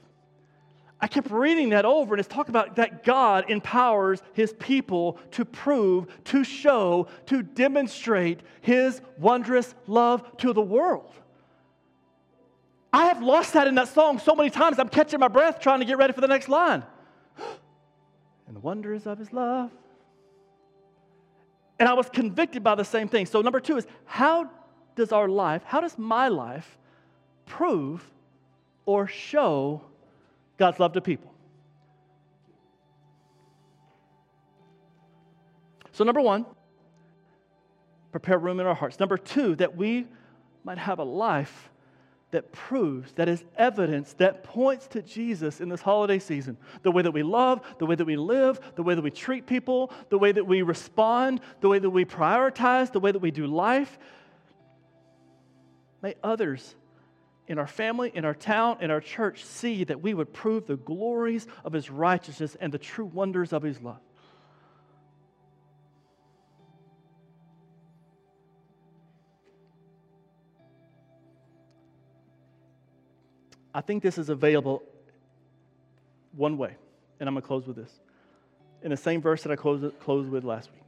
I 0.98 1.08
kept 1.08 1.30
reading 1.30 1.70
that 1.70 1.84
over, 1.84 2.14
and 2.14 2.20
it's 2.20 2.28
talking 2.28 2.52
about 2.52 2.76
that 2.76 3.04
God 3.04 3.50
empowers 3.50 4.22
his 4.32 4.54
people 4.54 5.18
to 5.32 5.44
prove, 5.44 6.06
to 6.24 6.42
show, 6.42 7.08
to 7.26 7.42
demonstrate 7.42 8.40
his 8.62 9.02
wondrous 9.18 9.74
love 9.86 10.38
to 10.38 10.54
the 10.54 10.62
world. 10.62 11.12
I 12.92 13.06
have 13.06 13.22
lost 13.22 13.52
that 13.52 13.66
in 13.66 13.74
that 13.74 13.88
song 13.88 14.18
so 14.18 14.34
many 14.34 14.48
times, 14.48 14.78
I'm 14.78 14.88
catching 14.88 15.20
my 15.20 15.28
breath 15.28 15.60
trying 15.60 15.80
to 15.80 15.84
get 15.84 15.98
ready 15.98 16.14
for 16.14 16.22
the 16.22 16.28
next 16.28 16.48
line. 16.48 16.82
and 18.46 18.56
the 18.56 18.60
wonders 18.60 19.06
of 19.06 19.18
his 19.18 19.34
love. 19.34 19.70
And 21.78 21.88
I 21.88 21.94
was 21.94 22.08
convicted 22.08 22.62
by 22.64 22.74
the 22.74 22.84
same 22.84 23.08
thing. 23.08 23.26
So, 23.26 23.42
number 23.42 23.60
two 23.60 23.76
is 23.76 23.86
how 24.06 24.50
does 24.94 25.12
our 25.12 25.28
life, 25.28 25.62
how 25.64 25.80
does 25.80 25.98
my 25.98 26.28
life 26.28 26.78
prove 27.44 28.04
or 28.86 29.06
show 29.06 29.82
God's 30.56 30.80
love 30.80 30.94
to 30.94 31.00
people? 31.00 31.32
So, 35.92 36.04
number 36.04 36.20
one, 36.20 36.46
prepare 38.10 38.38
room 38.38 38.60
in 38.60 38.66
our 38.66 38.74
hearts. 38.74 38.98
Number 38.98 39.18
two, 39.18 39.54
that 39.56 39.76
we 39.76 40.06
might 40.64 40.78
have 40.78 40.98
a 40.98 41.04
life 41.04 41.70
that 42.36 42.52
proves, 42.52 43.12
that 43.12 43.30
is 43.30 43.42
evidence, 43.56 44.12
that 44.18 44.44
points 44.44 44.86
to 44.88 45.00
Jesus 45.00 45.62
in 45.62 45.70
this 45.70 45.80
holiday 45.80 46.18
season. 46.18 46.58
The 46.82 46.90
way 46.90 47.00
that 47.00 47.12
we 47.12 47.22
love, 47.22 47.62
the 47.78 47.86
way 47.86 47.94
that 47.94 48.04
we 48.04 48.16
live, 48.16 48.60
the 48.74 48.82
way 48.82 48.94
that 48.94 49.00
we 49.00 49.10
treat 49.10 49.46
people, 49.46 49.90
the 50.10 50.18
way 50.18 50.32
that 50.32 50.46
we 50.46 50.60
respond, 50.60 51.40
the 51.62 51.70
way 51.70 51.78
that 51.78 51.88
we 51.88 52.04
prioritize, 52.04 52.92
the 52.92 53.00
way 53.00 53.10
that 53.10 53.20
we 53.20 53.30
do 53.30 53.46
life. 53.46 53.98
May 56.02 56.14
others 56.22 56.74
in 57.48 57.58
our 57.58 57.66
family, 57.66 58.12
in 58.14 58.26
our 58.26 58.34
town, 58.34 58.82
in 58.82 58.90
our 58.90 59.00
church 59.00 59.42
see 59.42 59.84
that 59.84 60.02
we 60.02 60.12
would 60.12 60.34
prove 60.34 60.66
the 60.66 60.76
glories 60.76 61.46
of 61.64 61.72
His 61.72 61.90
righteousness 61.90 62.54
and 62.60 62.70
the 62.70 62.78
true 62.78 63.06
wonders 63.06 63.54
of 63.54 63.62
His 63.62 63.80
love. 63.80 64.00
I 73.76 73.82
think 73.82 74.02
this 74.02 74.16
is 74.16 74.30
available 74.30 74.82
one 76.34 76.56
way, 76.56 76.74
and 77.20 77.28
I'm 77.28 77.34
going 77.34 77.42
to 77.42 77.46
close 77.46 77.66
with 77.66 77.76
this. 77.76 77.92
In 78.82 78.90
the 78.90 78.96
same 78.96 79.20
verse 79.20 79.42
that 79.42 79.52
I 79.52 79.56
closed, 79.56 80.00
closed 80.00 80.30
with 80.30 80.44
last 80.44 80.70
week. 80.72 80.85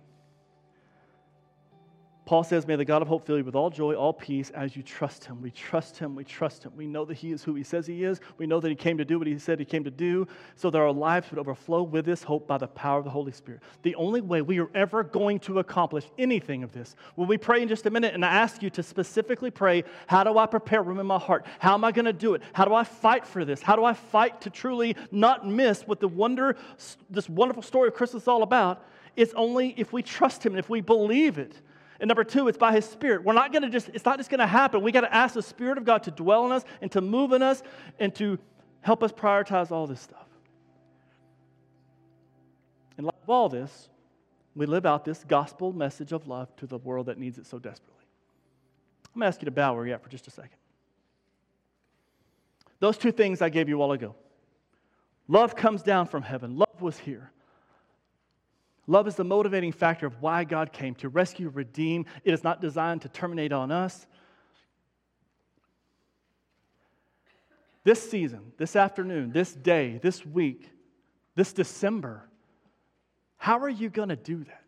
Paul 2.29 2.45
says, 2.45 2.67
May 2.67 2.77
the 2.77 2.85
God 2.85 3.01
of 3.01 3.09
hope 3.09 3.25
fill 3.25 3.38
you 3.38 3.45
with 3.45 3.55
all 3.55 3.71
joy, 3.71 3.95
all 3.95 4.12
peace 4.12 4.51
as 4.51 4.77
you 4.77 4.83
trust 4.83 5.25
him. 5.25 5.41
We 5.41 5.51
trust 5.51 5.97
him. 5.97 6.14
We 6.14 6.25
trust 6.25 6.62
him. 6.62 6.73
We 6.77 6.87
know 6.87 7.07
that 7.07 7.14
he 7.14 7.33
is 7.33 7.43
who 7.43 7.55
he 7.55 7.62
says 7.62 7.87
he 7.87 8.05
is. 8.05 8.21
We 8.37 8.47
know 8.47 8.61
that 8.61 8.69
he 8.69 8.75
came 8.75 8.99
to 8.99 9.05
do 9.07 9.17
what 9.17 9.27
he 9.27 9.38
said 9.38 9.59
he 9.59 9.64
came 9.64 9.83
to 9.85 9.91
do, 9.91 10.29
so 10.55 10.69
that 10.69 10.77
our 10.77 10.93
lives 10.93 11.31
would 11.31 11.38
overflow 11.38 11.83
with 11.85 12.05
this 12.05 12.23
hope 12.23 12.47
by 12.47 12.59
the 12.59 12.67
power 12.67 12.99
of 12.99 13.05
the 13.07 13.11
Holy 13.11 13.33
Spirit. 13.33 13.62
The 13.81 13.95
only 13.95 14.21
way 14.21 14.43
we 14.43 14.61
are 14.61 14.69
ever 14.75 15.03
going 15.03 15.38
to 15.38 15.61
accomplish 15.61 16.05
anything 16.19 16.62
of 16.62 16.71
this, 16.71 16.97
when 17.14 17.29
we 17.29 17.38
pray 17.38 17.62
in 17.62 17.69
just 17.69 17.87
a 17.87 17.91
minute 17.91 18.12
and 18.12 18.23
I 18.23 18.29
ask 18.29 18.62
you 18.62 18.69
to 18.69 18.83
specifically 18.83 19.51
pray, 19.51 19.85
How 20.07 20.23
do 20.23 20.37
I 20.37 20.45
prepare 20.45 20.83
room 20.83 21.01
in 21.01 21.07
my 21.07 21.19
heart? 21.19 21.47
How 21.61 21.73
am 21.73 21.83
I 21.83 21.93
going 21.93 22.05
to 22.05 22.12
do 22.12 22.35
it? 22.35 22.43
How 22.53 22.67
do 22.67 22.75
I 22.75 22.85
fight 22.85 23.27
for 23.27 23.47
this? 23.47 23.62
How 23.62 23.75
do 23.75 23.85
I 23.85 23.95
fight 23.95 24.43
to 24.43 24.51
truly 24.51 24.97
not 25.11 25.49
miss 25.49 25.87
what 25.87 25.99
the 25.99 26.09
wonder, 26.09 26.57
this 27.09 27.27
wonderful 27.27 27.62
story 27.62 27.88
of 27.88 27.95
Christmas 27.95 28.25
is 28.25 28.29
all 28.29 28.43
about? 28.43 28.85
It's 29.17 29.33
only 29.33 29.73
if 29.79 29.95
we 29.95 30.03
trust 30.03 30.45
him 30.45 30.53
and 30.53 30.59
if 30.59 30.69
we 30.69 30.83
believe 30.83 31.38
it. 31.38 31.62
And 32.01 32.09
number 32.09 32.25
two, 32.25 32.49
it's 32.49 32.59
by 32.59 32.73
His 32.73 32.85
Spirit. 32.85 33.25
We're 33.25 33.33
not 33.33 33.53
going 33.53 33.63
to 33.63 33.71
just, 33.71 33.89
it's 33.93 34.05
not 34.05 34.19
just 34.19 34.31
going 34.31 34.41
to 34.41 34.47
happen. 34.47 34.83
We 34.83 34.93
got 34.93 35.01
to 35.01 35.15
ask 35.15 35.35
the 35.35 35.43
Spirit 35.43 35.79
of 35.79 35.85
God 35.85 36.05
to 36.05 36.11
dwell 36.11 36.47
in 36.47 36.53
us 36.53 36.65
and 36.81 36.91
to 36.93 37.01
move 37.01 37.33
in 37.33 37.43
us 37.43 37.63
and 37.99 38.15
to 38.17 38.39
help 38.81 39.03
us 39.03 39.13
prioritize 39.13 39.71
all 39.71 39.87
this 39.87 40.01
stuff. 40.01 40.27
In 42.97 43.05
light 43.05 43.15
of 43.23 43.31
all 43.31 43.49
this, 43.49 43.89
we 44.55 44.67
live 44.67 44.87
out 44.87 45.05
this 45.05 45.25
gospel 45.25 45.73
message 45.73 46.13
of 46.13 46.27
love 46.27 46.55
to 46.57 46.67
the 46.67 46.79
world 46.79 47.07
that 47.07 47.19
needs 47.19 47.39
it 47.39 47.47
so 47.47 47.59
desperately. 47.59 48.05
I'm 49.15 49.21
going 49.21 49.25
to 49.25 49.29
ask 49.29 49.41
you 49.41 49.47
to 49.47 49.51
bow 49.51 49.75
where 49.75 49.87
you're 49.87 49.95
at 49.95 50.03
for 50.03 50.09
just 50.09 50.27
a 50.27 50.31
second. 50.31 50.57
Those 52.81 52.97
two 52.97 53.13
things 53.13 53.43
I 53.43 53.49
gave 53.49 53.69
you 53.69 53.77
a 53.77 53.79
while 53.79 53.93
ago. 53.93 54.15
Love 55.27 55.57
comes 55.57 55.83
down 55.83 56.07
from 56.07 56.23
heaven. 56.23 56.57
Love 56.57 56.81
was 56.81 56.99
here. 56.99 57.31
Love 58.88 59.07
is 59.07 59.16
the 59.16 59.24
motivating 59.24 59.70
factor 59.70 60.07
of 60.07 60.22
why 60.22 60.44
God 60.44 60.72
came 60.72 60.94
to 60.96 61.11
rescue, 61.11 61.51
redeem. 61.51 62.07
It 62.24 62.33
is 62.33 62.42
not 62.42 62.62
designed 62.62 63.03
to 63.03 63.09
terminate 63.11 63.53
on 63.53 63.70
us. 63.70 64.07
This 67.85 68.11
season, 68.11 68.53
this 68.57 68.77
afternoon, 68.77 69.31
this 69.31 69.53
day, 69.55 70.01
this 70.03 70.24
week, 70.24 70.70
this 71.35 71.53
December, 71.53 72.29
how 73.37 73.59
are 73.59 73.68
you 73.68 73.90
going 73.90 74.09
to 74.09 74.16
do 74.16 74.42
that? 74.44 74.64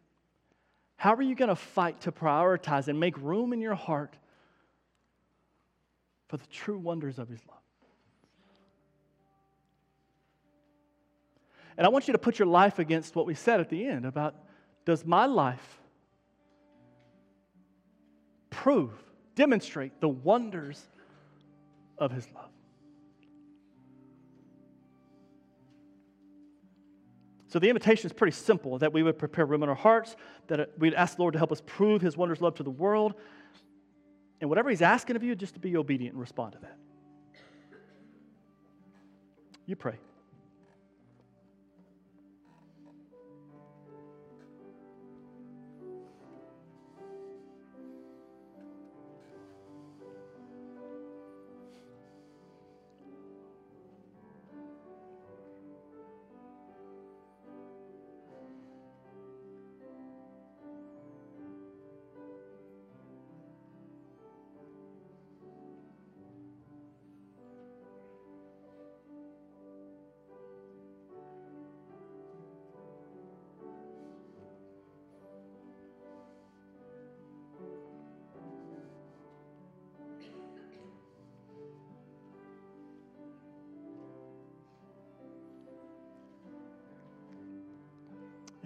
How 0.96 1.14
are 1.14 1.22
you 1.22 1.34
going 1.34 1.48
to 1.48 1.56
fight 1.56 2.02
to 2.02 2.12
prioritize 2.12 2.88
and 2.88 3.00
make 3.00 3.16
room 3.16 3.54
in 3.54 3.60
your 3.62 3.74
heart 3.74 4.14
for 6.28 6.36
the 6.36 6.46
true 6.46 6.78
wonders 6.78 7.18
of 7.18 7.26
His 7.26 7.40
love? 7.48 7.56
And 11.80 11.86
I 11.86 11.88
want 11.88 12.08
you 12.08 12.12
to 12.12 12.18
put 12.18 12.38
your 12.38 12.46
life 12.46 12.78
against 12.78 13.16
what 13.16 13.24
we 13.24 13.32
said 13.32 13.58
at 13.58 13.70
the 13.70 13.86
end 13.86 14.04
about 14.04 14.34
does 14.84 15.06
my 15.06 15.24
life 15.24 15.80
prove, 18.50 18.92
demonstrate 19.34 19.98
the 19.98 20.08
wonders 20.10 20.86
of 21.96 22.12
his 22.12 22.28
love? 22.34 22.50
So 27.48 27.58
the 27.58 27.70
invitation 27.70 28.04
is 28.04 28.12
pretty 28.12 28.36
simple 28.36 28.76
that 28.76 28.92
we 28.92 29.02
would 29.02 29.18
prepare 29.18 29.46
room 29.46 29.62
in 29.62 29.70
our 29.70 29.74
hearts, 29.74 30.16
that 30.48 30.78
we'd 30.78 30.92
ask 30.92 31.16
the 31.16 31.22
Lord 31.22 31.32
to 31.32 31.38
help 31.38 31.50
us 31.50 31.62
prove 31.64 32.02
his 32.02 32.14
wondrous 32.14 32.42
love 32.42 32.56
to 32.56 32.62
the 32.62 32.68
world. 32.68 33.14
And 34.42 34.50
whatever 34.50 34.68
he's 34.68 34.82
asking 34.82 35.16
of 35.16 35.22
you, 35.22 35.34
just 35.34 35.54
to 35.54 35.60
be 35.60 35.78
obedient 35.78 36.12
and 36.12 36.20
respond 36.20 36.52
to 36.52 36.58
that. 36.58 36.76
You 39.64 39.76
pray. 39.76 39.96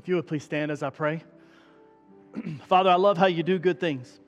If 0.04 0.08
you 0.08 0.16
would 0.16 0.26
please 0.26 0.44
stand 0.44 0.70
as 0.70 0.82
I 0.82 0.90
pray. 0.90 1.22
Father, 2.66 2.90
I 2.90 2.96
love 2.96 3.16
how 3.16 3.24
you 3.24 3.42
do 3.42 3.58
good 3.58 3.80
things. 3.80 4.20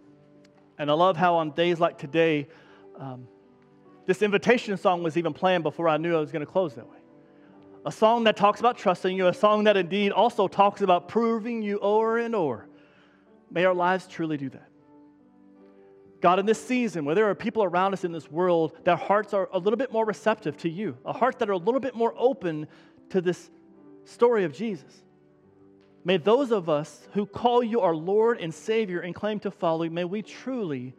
And 0.78 0.90
I 0.90 0.94
love 0.94 1.18
how 1.18 1.34
on 1.34 1.50
days 1.50 1.78
like 1.78 1.98
today, 1.98 2.48
um, 2.98 3.28
this 4.06 4.22
invitation 4.22 4.74
song 4.78 5.02
was 5.02 5.18
even 5.18 5.34
planned 5.34 5.64
before 5.64 5.86
I 5.86 5.98
knew 5.98 6.16
I 6.16 6.18
was 6.18 6.32
going 6.32 6.46
to 6.46 6.50
close 6.50 6.76
that 6.76 6.88
way. 6.88 6.96
A 7.84 7.92
song 7.92 8.24
that 8.24 8.38
talks 8.38 8.58
about 8.58 8.78
trusting 8.78 9.14
you, 9.14 9.26
a 9.26 9.34
song 9.34 9.64
that 9.64 9.76
indeed 9.76 10.12
also 10.12 10.48
talks 10.48 10.80
about 10.80 11.08
proving 11.08 11.60
you 11.60 11.78
over 11.80 12.16
and 12.16 12.34
over. 12.34 12.66
May 13.50 13.66
our 13.66 13.74
lives 13.74 14.06
truly 14.06 14.38
do 14.38 14.48
that. 14.48 14.70
God, 16.22 16.38
in 16.38 16.46
this 16.46 16.66
season 16.66 17.04
where 17.04 17.14
there 17.14 17.28
are 17.28 17.34
people 17.34 17.62
around 17.62 17.92
us 17.92 18.02
in 18.02 18.12
this 18.12 18.30
world, 18.30 18.78
their 18.84 18.96
hearts 18.96 19.34
are 19.34 19.50
a 19.52 19.58
little 19.58 19.76
bit 19.76 19.92
more 19.92 20.06
receptive 20.06 20.56
to 20.56 20.70
you, 20.70 20.96
a 21.04 21.12
heart 21.12 21.38
that 21.40 21.50
are 21.50 21.52
a 21.52 21.58
little 21.58 21.80
bit 21.80 21.94
more 21.94 22.14
open 22.16 22.66
to 23.10 23.20
this 23.20 23.50
story 24.06 24.44
of 24.44 24.54
Jesus. 24.54 25.02
May 26.07 26.19
those 26.19 26.53
of 26.53 26.69
us 26.69 27.01
who 27.14 27.27
call 27.27 27.64
you 27.64 27.81
our 27.81 27.97
Lord 27.97 28.38
and 28.38 28.55
Savior 28.55 29.01
and 29.01 29.12
claim 29.12 29.40
to 29.40 29.51
follow 29.51 29.83
you, 29.83 29.90
may 29.90 30.05
we 30.05 30.23
truly, 30.23 30.95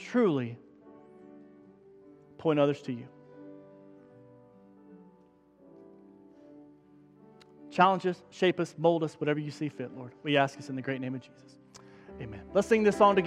truly 0.00 0.56
point 2.38 2.60
others 2.60 2.80
to 2.82 2.92
you. 2.92 3.08
Challenge 7.72 8.06
us, 8.06 8.22
shape 8.30 8.60
us, 8.60 8.76
mold 8.78 9.02
us, 9.02 9.14
whatever 9.14 9.40
you 9.40 9.50
see 9.50 9.68
fit, 9.68 9.90
Lord. 9.96 10.12
We 10.22 10.36
ask 10.36 10.56
this 10.56 10.68
in 10.68 10.76
the 10.76 10.82
great 10.82 11.00
name 11.00 11.16
of 11.16 11.20
Jesus. 11.20 11.58
Amen. 12.20 12.42
Let's 12.54 12.68
sing 12.68 12.84
this 12.84 12.96
song 12.96 13.16
together. 13.16 13.20